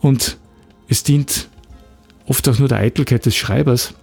Und 0.00 0.38
es 0.88 1.02
dient 1.02 1.50
oft 2.26 2.48
auch 2.48 2.58
nur 2.58 2.68
der 2.68 2.78
Eitelkeit 2.78 3.26
des 3.26 3.36
Schreibers 3.36 3.94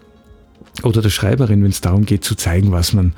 oder 0.81 1.01
der 1.01 1.09
Schreiberin, 1.09 1.63
wenn 1.63 1.71
es 1.71 1.81
darum 1.81 2.05
geht 2.05 2.23
zu 2.23 2.35
zeigen, 2.35 2.71
was 2.71 2.93
man 2.93 3.13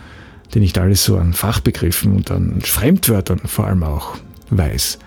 denn 0.54 0.62
nicht 0.62 0.78
alles 0.78 1.04
so 1.04 1.18
an 1.18 1.34
Fachbegriffen 1.34 2.16
und 2.16 2.32
an 2.32 2.62
Fremdwörtern 2.62 3.40
vor 3.46 3.68
allem 3.68 3.84
auch 3.84 4.18
weiß. 4.50 5.00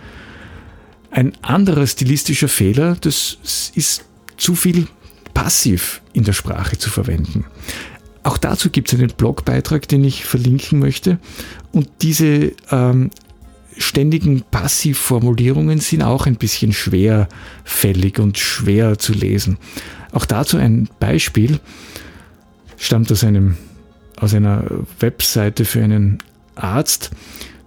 Ein 1.11 1.33
anderer 1.43 1.87
stilistischer 1.87 2.49
Fehler, 2.49 2.97
das 3.01 3.39
ist 3.75 4.05
zu 4.37 4.55
viel 4.55 4.87
passiv 5.35 6.03
in 6.13 6.25
der 6.25 6.33
Sprache 6.33 6.79
zu 6.79 6.91
verwenden. 6.91 7.45
Auch 8.23 8.37
dazu 8.37 8.71
gibt 8.71 8.93
es 8.93 8.99
einen 8.99 9.13
Blogbeitrag, 9.17 9.89
den 9.89 10.05
ich 10.05 10.25
verlinken 10.25 10.81
möchte. 10.81 11.19
Und 11.73 11.89
diese 12.03 12.53
ähm, 12.71 13.11
ständigen 13.79 14.43
Passivformulierungen 14.51 15.79
sind 15.79 16.03
auch 16.03 16.27
ein 16.27 16.37
bisschen 16.37 16.73
schwerfällig 16.73 18.19
und 18.19 18.39
schwer 18.39 18.99
zu 18.99 19.13
lesen. 19.13 19.59
Auch 20.13 20.25
dazu 20.25 20.57
ein 20.57 20.89
Beispiel 21.01 21.61
stammt 22.77 23.11
aus, 23.13 23.25
einem, 23.25 23.57
aus 24.17 24.35
einer 24.35 24.65
Webseite 25.01 25.65
für 25.65 25.83
einen 25.83 26.19
Arzt. 26.55 27.11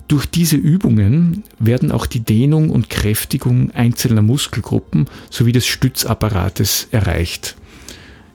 Durch 0.07 0.25
diese 0.25 0.57
Übungen 0.57 1.43
werden 1.59 1.91
auch 1.91 2.05
die 2.05 2.19
Dehnung 2.19 2.69
und 2.69 2.89
Kräftigung 2.89 3.71
einzelner 3.71 4.21
Muskelgruppen 4.21 5.05
sowie 5.29 5.53
des 5.53 5.67
Stützapparates 5.67 6.89
erreicht. 6.91 7.55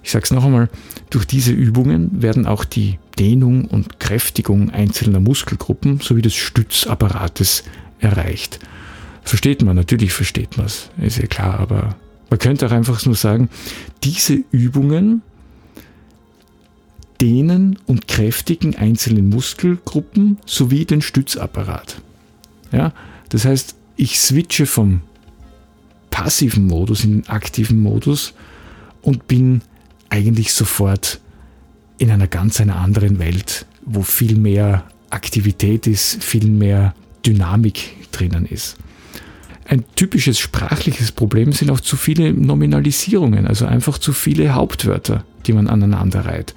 Ich 0.02 0.12
sage 0.12 0.24
es 0.24 0.30
noch 0.30 0.44
einmal, 0.44 0.70
durch 1.10 1.26
diese 1.26 1.52
Übungen 1.52 2.22
werden 2.22 2.46
auch 2.46 2.64
die 2.64 2.98
Dehnung 3.18 3.64
und 3.64 3.98
Kräftigung 4.00 4.70
einzelner 4.70 5.20
Muskelgruppen 5.20 6.00
sowie 6.00 6.22
des 6.22 6.35
Stützapparates 6.35 7.64
erreicht. 7.98 8.59
Versteht 9.22 9.62
man, 9.62 9.76
natürlich 9.76 10.12
versteht 10.12 10.57
man 10.57 10.66
es, 10.66 10.90
ist 11.00 11.18
ja 11.18 11.26
klar, 11.26 11.59
aber 11.59 11.96
man 12.31 12.38
könnte 12.38 12.66
auch 12.66 12.72
einfach 12.72 13.05
nur 13.07 13.14
sagen, 13.14 13.48
diese 14.05 14.38
Übungen 14.50 15.22
dehnen 17.20 17.79
und 17.87 18.09
kräftigen 18.09 18.76
einzelne 18.76 19.22
Muskelgruppen 19.22 20.38
sowie 20.44 20.85
den 20.85 21.02
Stützapparat. 21.02 22.02
Ja, 22.72 22.92
das 23.31 23.44
heißt, 23.44 23.74
ich 23.96 24.20
switche 24.20 24.66
vom 24.66 25.00
passiven 26.11 26.66
Modus 26.66 27.05
in 27.05 27.22
den 27.22 27.29
aktiven 27.29 27.81
Modus 27.81 28.35
und 29.02 29.26
bin 29.26 29.62
eigentlich 30.09 30.52
sofort 30.52 31.20
in 31.98 32.11
einer 32.11 32.26
ganz 32.26 32.61
einer 32.61 32.76
anderen 32.76 33.18
Welt, 33.18 33.66
wo 33.85 34.02
viel 34.02 34.37
mehr 34.37 34.85
Aktivität 35.11 35.87
ist, 35.87 36.22
viel 36.22 36.48
mehr 36.48 36.94
Dynamik 37.24 38.11
drinnen 38.12 38.46
ist. 38.46 38.76
Ein 39.68 39.85
typisches 39.96 40.38
sprachliches 40.38 41.11
Problem 41.11 41.52
sind 41.52 41.70
auch 41.70 41.80
zu 41.80 41.96
viele 41.96 42.32
Nominalisierungen, 42.32 43.46
also 43.46 43.66
einfach 43.66 43.98
zu 43.98 44.12
viele 44.12 44.54
Hauptwörter, 44.54 45.24
die 45.46 45.52
man 45.52 45.66
aneinander 45.66 46.24
reiht. 46.24 46.54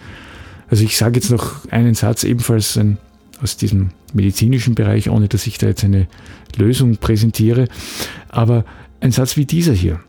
Also 0.70 0.84
ich 0.84 0.98
sage 0.98 1.16
jetzt 1.16 1.32
noch 1.32 1.68
einen 1.72 1.96
Satz 1.96 2.24
ebenfalls 2.24 2.78
ein, 2.78 2.98
aus 3.42 3.58
diesem 3.58 3.90
medizinischen 4.14 4.76
Bereich, 4.76 5.10
ohne 5.10 5.28
dass 5.28 5.48
ich 5.48 5.58
da 5.58 5.68
jetzt 5.68 5.84
eine 5.84 6.08
Lösung 6.56 6.98
präsentiere, 6.98 7.68
aber 8.28 8.66
ein 9.02 9.12
Satz 9.12 9.38
wie 9.38 9.46
dieser 9.46 9.74
hier 9.74 10.00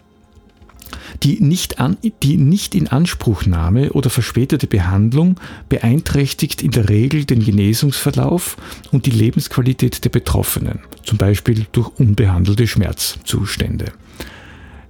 die 1.23 1.41
nicht, 1.41 1.81
an, 1.81 1.97
die 2.23 2.37
nicht 2.37 2.75
in 2.75 2.89
Anspruchnahme 2.89 3.93
oder 3.93 4.11
verspätete 4.11 4.67
Behandlung 4.67 5.37
beeinträchtigt 5.69 6.63
in 6.63 6.71
der 6.71 6.89
Regel 6.89 7.25
den 7.25 7.45
Genesungsverlauf 7.45 8.57
und 8.93 9.07
die 9.07 9.11
Lebensqualität 9.11 10.05
der 10.05 10.11
Betroffenen, 10.11 10.81
zum 11.05 11.19
Beispiel 11.19 11.67
durch 11.73 11.89
unbehandelte 11.99 12.67
Schmerzzustände. 12.67 13.93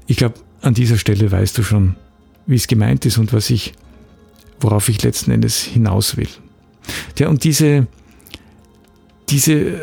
Ich 0.06 0.16
glaube, 0.16 0.34
an 0.62 0.74
dieser 0.74 0.98
Stelle 0.98 1.30
weißt 1.30 1.56
du 1.58 1.62
schon, 1.62 1.96
wie 2.46 2.56
es 2.56 2.66
gemeint 2.66 3.06
ist 3.06 3.18
und 3.18 3.32
was 3.32 3.50
ich, 3.50 3.72
worauf 4.60 4.88
ich 4.88 5.02
letzten 5.02 5.30
Endes 5.30 5.62
hinaus 5.62 6.16
will. 6.16 6.28
Ja, 7.18 7.28
und 7.28 7.44
diese, 7.44 7.86
diese 9.28 9.52
äh, 9.52 9.78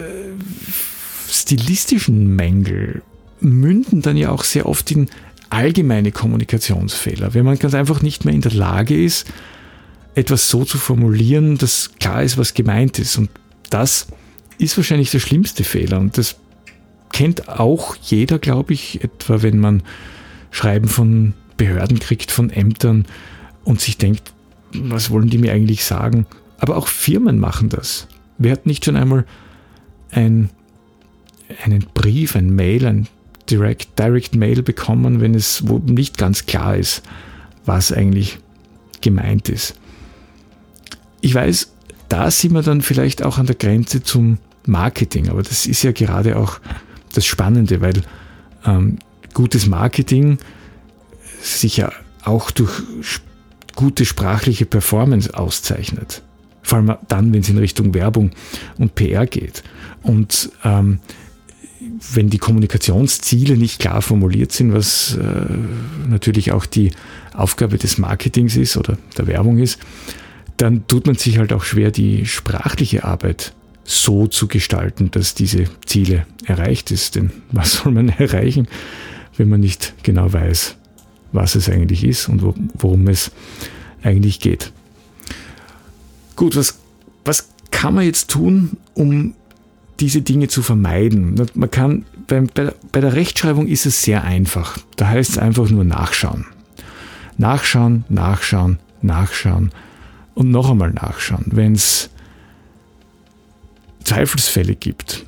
stilistischen 1.29 2.35
Mängel 2.35 3.01
münden 3.39 4.01
dann 4.01 4.17
ja 4.17 4.31
auch 4.31 4.43
sehr 4.43 4.67
oft 4.67 4.91
in 4.91 5.09
allgemeine 5.49 6.11
Kommunikationsfehler, 6.11 7.33
wenn 7.33 7.45
man 7.45 7.59
ganz 7.59 7.73
einfach 7.73 8.01
nicht 8.01 8.25
mehr 8.25 8.33
in 8.33 8.41
der 8.41 8.53
Lage 8.53 9.01
ist, 9.01 9.27
etwas 10.15 10.49
so 10.49 10.65
zu 10.65 10.77
formulieren, 10.77 11.57
dass 11.57 11.91
klar 11.99 12.23
ist, 12.23 12.37
was 12.37 12.53
gemeint 12.53 12.97
ist. 12.99 13.17
Und 13.17 13.29
das 13.69 14.07
ist 14.57 14.75
wahrscheinlich 14.77 15.11
der 15.11 15.19
schlimmste 15.19 15.63
Fehler. 15.63 15.99
Und 15.99 16.17
das 16.17 16.37
kennt 17.11 17.49
auch 17.49 17.95
jeder, 18.01 18.39
glaube 18.39 18.73
ich, 18.73 19.03
etwa 19.03 19.41
wenn 19.43 19.59
man 19.59 19.83
Schreiben 20.51 20.87
von 20.87 21.33
Behörden 21.55 21.99
kriegt, 21.99 22.31
von 22.31 22.49
Ämtern 22.49 23.05
und 23.63 23.81
sich 23.81 23.97
denkt, 23.97 24.33
was 24.73 25.09
wollen 25.09 25.29
die 25.29 25.37
mir 25.37 25.53
eigentlich 25.53 25.85
sagen? 25.85 26.25
Aber 26.57 26.77
auch 26.77 26.87
Firmen 26.87 27.39
machen 27.39 27.69
das. 27.69 28.07
Wer 28.37 28.53
hat 28.53 28.65
nicht 28.65 28.85
schon 28.85 28.95
einmal 28.95 29.25
ein, 30.11 30.49
einen 31.63 31.85
Brief, 31.93 32.35
ein 32.35 32.55
Mail, 32.55 32.85
ein 32.85 33.07
Direct, 33.49 33.97
Direct 33.97 34.35
Mail 34.35 34.61
bekommen, 34.61 35.21
wenn 35.21 35.35
es 35.35 35.63
nicht 35.63 36.17
ganz 36.17 36.45
klar 36.45 36.75
ist, 36.75 37.01
was 37.65 37.91
eigentlich 37.91 38.39
gemeint 39.01 39.49
ist. 39.49 39.75
Ich 41.21 41.33
weiß, 41.33 41.71
da 42.09 42.31
sind 42.31 42.53
wir 42.53 42.61
dann 42.61 42.81
vielleicht 42.81 43.23
auch 43.23 43.37
an 43.37 43.45
der 43.45 43.55
Grenze 43.55 44.03
zum 44.03 44.37
Marketing, 44.65 45.29
aber 45.29 45.43
das 45.43 45.65
ist 45.65 45.83
ja 45.83 45.91
gerade 45.91 46.37
auch 46.37 46.59
das 47.13 47.25
Spannende, 47.25 47.81
weil 47.81 48.01
ähm, 48.65 48.99
gutes 49.33 49.67
Marketing 49.67 50.37
sich 51.41 51.77
ja 51.77 51.91
auch 52.23 52.51
durch 52.51 52.81
gute 53.75 54.05
sprachliche 54.05 54.65
Performance 54.65 55.33
auszeichnet. 55.33 56.23
Vor 56.63 56.79
allem 56.79 56.95
dann, 57.07 57.31
wenn 57.31 57.41
es 57.41 57.49
in 57.49 57.57
Richtung 57.57 57.93
Werbung 57.93 58.31
und 58.77 58.95
PR 58.95 59.25
geht. 59.25 59.63
Und 60.01 60.49
ähm, 60.65 60.99
wenn 62.13 62.29
die 62.29 62.37
Kommunikationsziele 62.37 63.57
nicht 63.57 63.79
klar 63.79 64.01
formuliert 64.01 64.51
sind, 64.51 64.73
was 64.73 65.15
äh, 65.15 66.07
natürlich 66.07 66.51
auch 66.51 66.65
die 66.65 66.91
Aufgabe 67.33 67.77
des 67.77 67.97
Marketings 67.97 68.55
ist 68.55 68.77
oder 68.77 68.97
der 69.17 69.27
Werbung 69.27 69.57
ist, 69.57 69.79
dann 70.57 70.87
tut 70.87 71.07
man 71.07 71.15
sich 71.15 71.37
halt 71.37 71.53
auch 71.53 71.63
schwer, 71.63 71.91
die 71.91 72.25
sprachliche 72.25 73.03
Arbeit 73.03 73.53
so 73.83 74.27
zu 74.27 74.47
gestalten, 74.47 75.11
dass 75.11 75.33
diese 75.33 75.65
Ziele 75.85 76.25
erreicht 76.45 76.91
ist. 76.91 77.15
Denn 77.15 77.31
was 77.51 77.73
soll 77.73 77.93
man 77.93 78.09
erreichen, 78.17 78.67
wenn 79.37 79.49
man 79.49 79.61
nicht 79.61 79.93
genau 80.03 80.31
weiß, 80.31 80.75
was 81.31 81.55
es 81.55 81.69
eigentlich 81.69 82.03
ist 82.03 82.27
und 82.27 82.41
worum 82.73 83.07
es 83.07 83.31
eigentlich 84.03 84.39
geht. 84.39 84.71
Gut, 86.35 86.55
was, 86.55 86.77
was 87.25 87.49
kann 87.71 87.95
man 87.95 88.05
jetzt 88.05 88.29
tun, 88.29 88.77
um 88.93 89.35
diese 89.99 90.21
Dinge 90.21 90.47
zu 90.47 90.61
vermeiden? 90.61 91.35
Man 91.53 91.71
kann, 91.71 92.05
bei, 92.27 92.41
bei 92.91 93.01
der 93.01 93.13
Rechtschreibung 93.13 93.67
ist 93.67 93.85
es 93.85 94.03
sehr 94.03 94.23
einfach. 94.23 94.77
Da 94.95 95.07
heißt 95.07 95.31
es 95.31 95.37
einfach 95.37 95.69
nur 95.69 95.83
nachschauen. 95.83 96.45
Nachschauen, 97.37 98.03
nachschauen, 98.09 98.79
nachschauen 99.01 99.71
und 100.33 100.51
noch 100.51 100.69
einmal 100.69 100.91
nachschauen. 100.91 101.45
Wenn 101.47 101.73
es 101.73 102.09
Zweifelsfälle 104.03 104.75
gibt, 104.75 105.25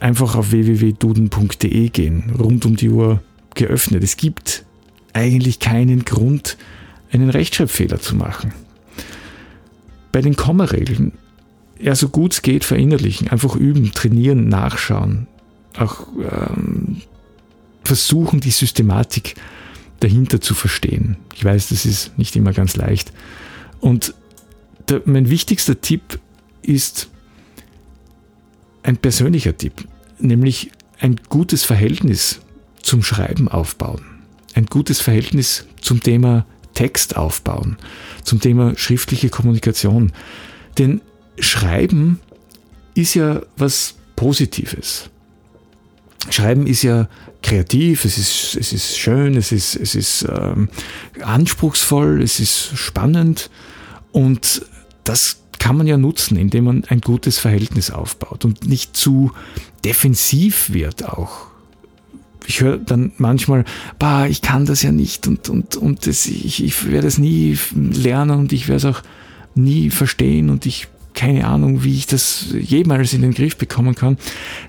einfach 0.00 0.34
auf 0.34 0.50
www.duden.de 0.50 1.88
gehen, 1.88 2.32
rund 2.38 2.66
um 2.66 2.76
die 2.76 2.90
Uhr 2.90 3.22
geöffnet. 3.54 4.02
Es 4.02 4.16
gibt 4.16 4.64
eigentlich 5.12 5.60
keinen 5.60 6.04
Grund, 6.04 6.56
einen 7.12 7.30
Rechtschreibfehler 7.30 8.00
zu 8.00 8.16
machen. 8.16 8.52
Bei 10.12 10.20
den 10.20 10.36
Kommaregeln, 10.36 11.12
ja, 11.78 11.94
so 11.94 12.08
gut 12.08 12.32
es 12.34 12.42
geht, 12.42 12.64
verinnerlichen, 12.64 13.28
einfach 13.28 13.56
üben, 13.56 13.92
trainieren, 13.92 14.48
nachschauen, 14.48 15.26
auch 15.76 16.06
ähm, 16.18 17.02
versuchen, 17.82 18.40
die 18.40 18.50
Systematik 18.50 19.34
dahinter 20.00 20.40
zu 20.40 20.54
verstehen. 20.54 21.16
Ich 21.34 21.44
weiß, 21.44 21.68
das 21.68 21.86
ist 21.86 22.16
nicht 22.18 22.36
immer 22.36 22.52
ganz 22.52 22.76
leicht. 22.76 23.12
Und 23.80 24.14
der, 24.88 25.02
mein 25.04 25.30
wichtigster 25.30 25.80
Tipp 25.80 26.18
ist 26.62 27.08
ein 28.82 28.96
persönlicher 28.96 29.56
Tipp, 29.56 29.86
nämlich 30.18 30.70
ein 31.00 31.20
gutes 31.28 31.64
Verhältnis 31.64 32.40
zum 32.82 33.02
Schreiben 33.02 33.48
aufbauen. 33.48 34.02
Ein 34.54 34.66
gutes 34.66 35.00
Verhältnis 35.00 35.66
zum 35.80 36.02
Thema 36.02 36.46
Text 36.74 37.16
aufbauen, 37.16 37.76
zum 38.24 38.40
Thema 38.40 38.76
schriftliche 38.76 39.30
Kommunikation. 39.30 40.12
Denn 40.78 41.00
Schreiben 41.38 42.20
ist 42.94 43.14
ja 43.14 43.42
was 43.56 43.94
Positives. 44.16 45.10
Schreiben 46.30 46.66
ist 46.66 46.82
ja 46.82 47.08
kreativ, 47.42 48.04
es 48.04 48.16
ist, 48.16 48.56
es 48.56 48.72
ist 48.72 48.98
schön, 48.98 49.36
es 49.36 49.52
ist, 49.52 49.76
es 49.76 49.94
ist 49.94 50.26
ähm, 50.28 50.68
anspruchsvoll, 51.20 52.22
es 52.22 52.40
ist 52.40 52.70
spannend 52.76 53.50
und 54.12 54.64
das 55.04 55.40
kann 55.58 55.76
man 55.76 55.86
ja 55.86 55.98
nutzen, 55.98 56.36
indem 56.36 56.64
man 56.64 56.84
ein 56.88 57.00
gutes 57.00 57.38
Verhältnis 57.38 57.90
aufbaut 57.90 58.44
und 58.44 58.66
nicht 58.66 58.96
zu 58.96 59.32
defensiv 59.84 60.72
wird 60.72 61.06
auch 61.06 61.48
ich 62.46 62.60
höre 62.60 62.78
dann 62.78 63.12
manchmal, 63.16 63.64
bah, 63.98 64.26
ich 64.26 64.42
kann 64.42 64.66
das 64.66 64.82
ja 64.82 64.92
nicht 64.92 65.26
und, 65.26 65.48
und, 65.48 65.76
und 65.76 66.06
das, 66.06 66.26
ich, 66.26 66.62
ich 66.62 66.90
werde 66.90 67.06
es 67.06 67.18
nie 67.18 67.58
lernen 67.74 68.38
und 68.38 68.52
ich 68.52 68.68
werde 68.68 68.88
es 68.88 68.96
auch 68.96 69.02
nie 69.54 69.90
verstehen 69.90 70.50
und 70.50 70.66
ich 70.66 70.88
keine 71.14 71.46
Ahnung, 71.46 71.84
wie 71.84 71.96
ich 71.96 72.06
das 72.06 72.46
jemals 72.58 73.12
in 73.12 73.22
den 73.22 73.32
Griff 73.32 73.56
bekommen 73.56 73.94
kann. 73.94 74.18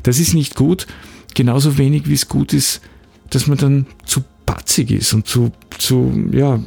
Das 0.03 0.19
ist 0.19 0.33
nicht 0.33 0.55
gut. 0.55 0.87
Genauso 1.33 1.77
wenig 1.77 2.07
wie 2.07 2.13
es 2.13 2.29
gut 2.29 2.53
ist, 2.53 2.81
dass 3.29 3.47
man 3.47 3.57
dann 3.57 3.87
zu 4.05 4.23
patzig 4.45 4.91
ist 4.91 5.13
und 5.13 5.27
zu, 5.27 5.51
zu 5.77 6.29
ja, 6.31 6.59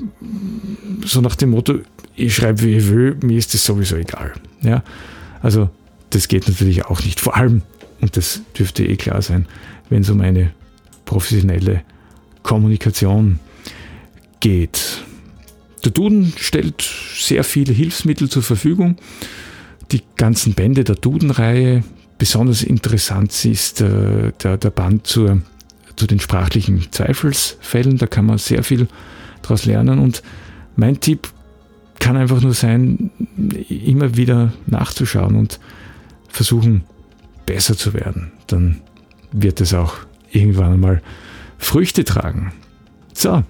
so 1.04 1.20
nach 1.20 1.36
dem 1.36 1.50
Motto, 1.50 1.78
ich 2.16 2.34
schreibe 2.34 2.62
wie 2.62 2.76
ich 2.76 2.88
will, 2.88 3.16
mir 3.22 3.38
ist 3.38 3.54
das 3.54 3.64
sowieso 3.64 3.96
egal. 3.96 4.34
Ja, 4.60 4.82
also 5.40 5.70
das 6.10 6.28
geht 6.28 6.48
natürlich 6.48 6.84
auch 6.86 7.02
nicht. 7.04 7.20
Vor 7.20 7.36
allem, 7.36 7.62
und 8.00 8.16
das 8.16 8.42
dürfte 8.58 8.84
eh 8.84 8.96
klar 8.96 9.22
sein, 9.22 9.46
wenn 9.88 10.02
es 10.02 10.10
um 10.10 10.20
eine 10.20 10.52
professionelle 11.04 11.82
Kommunikation 12.42 13.38
geht. 14.40 15.04
Der 15.84 15.92
Duden 15.92 16.32
stellt 16.36 16.84
sehr 17.16 17.44
viele 17.44 17.72
Hilfsmittel 17.72 18.28
zur 18.28 18.42
Verfügung. 18.42 18.96
Die 19.92 20.02
ganzen 20.16 20.54
Bände 20.54 20.84
der 20.84 20.96
Duden-Reihe. 20.96 21.82
Besonders 22.18 22.62
interessant 22.62 23.44
ist 23.44 23.80
äh, 23.80 24.32
der, 24.42 24.56
der 24.56 24.70
Band 24.70 25.06
zur, 25.06 25.40
zu 25.96 26.06
den 26.06 26.20
sprachlichen 26.20 26.90
Zweifelsfällen. 26.90 27.96
Da 27.96 28.06
kann 28.06 28.26
man 28.26 28.38
sehr 28.38 28.62
viel 28.62 28.88
daraus 29.42 29.64
lernen. 29.64 29.98
Und 29.98 30.22
mein 30.76 31.00
Tipp 31.00 31.28
kann 32.00 32.16
einfach 32.16 32.40
nur 32.40 32.54
sein, 32.54 33.10
immer 33.68 34.16
wieder 34.16 34.52
nachzuschauen 34.66 35.36
und 35.36 35.58
versuchen, 36.28 36.84
besser 37.46 37.76
zu 37.76 37.94
werden. 37.94 38.32
Dann 38.46 38.80
wird 39.32 39.60
es 39.60 39.74
auch 39.74 39.94
irgendwann 40.30 40.74
einmal 40.74 41.02
Früchte 41.58 42.04
tragen. 42.04 42.52
So, 43.14 43.42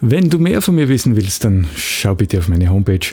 wenn 0.00 0.28
du 0.30 0.38
mehr 0.38 0.60
von 0.60 0.74
mir 0.74 0.88
wissen 0.88 1.16
willst, 1.16 1.44
dann 1.44 1.66
schau 1.76 2.14
bitte 2.14 2.38
auf 2.38 2.48
meine 2.48 2.68
Homepage 2.68 3.06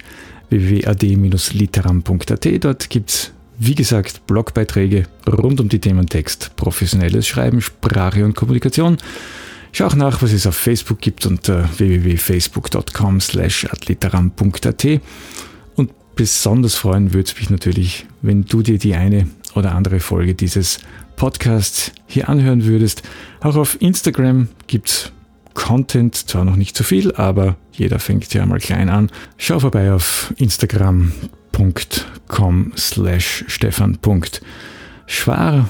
www.ad-literam.at. 0.50 2.64
Dort 2.64 2.90
gibt 2.90 3.10
es, 3.10 3.32
wie 3.58 3.76
gesagt, 3.76 4.26
Blogbeiträge 4.28 5.04
rund 5.28 5.60
um 5.60 5.70
die 5.70 5.80
Themen 5.80 6.08
Text, 6.08 6.56
professionelles 6.56 7.28
Schreiben, 7.28 7.62
Sprache 7.62 8.26
und 8.26 8.36
Kommunikation. 8.36 8.98
Schau 9.72 9.86
auch 9.86 9.96
nach, 9.96 10.22
was 10.22 10.34
es 10.34 10.48
auf 10.48 10.56
Facebook 10.56 11.00
gibt 11.00 11.26
unter 11.26 11.70
www.facebook.com 11.78 13.22
slash 13.22 13.66
adliteram.at. 13.66 14.88
Und 15.76 15.92
besonders 16.16 16.76
freuen 16.76 17.14
würde 17.14 17.30
es 17.30 17.38
mich 17.38 17.50
natürlich, 17.50 18.08
wenn 18.22 18.46
du 18.46 18.64
dir 18.64 18.80
die 18.80 18.96
eine 18.96 19.28
oder 19.56 19.76
andere 19.76 20.00
Folge 20.00 20.34
dieses 20.34 20.80
Podcast 21.16 21.92
hier 22.08 22.30
anhören 22.30 22.66
würdest. 22.66 23.04
Auch 23.42 23.58
auf 23.58 23.80
Instagram 23.82 24.48
gibt 24.68 24.90
es 24.90 25.12
Content, 25.54 26.16
zwar 26.16 26.46
noch 26.46 26.56
nicht 26.56 26.78
so 26.78 26.84
viel, 26.84 27.14
aber 27.16 27.56
jeder 27.72 28.00
fängt 28.00 28.34
ja 28.34 28.44
mal 28.46 28.60
klein 28.60 28.90
an. 28.90 29.10
Schau 29.38 29.60
vorbei 29.60 29.92
auf 29.92 30.34
instagram.com 30.38 32.74
slash 32.78 33.46
stefan.schwar. 33.48 35.68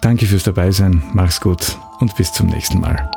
Danke 0.00 0.26
fürs 0.26 0.42
Dabeisein, 0.42 1.04
mach's 1.14 1.40
gut 1.40 1.78
und 2.00 2.16
bis 2.16 2.32
zum 2.32 2.48
nächsten 2.48 2.80
Mal. 2.80 3.08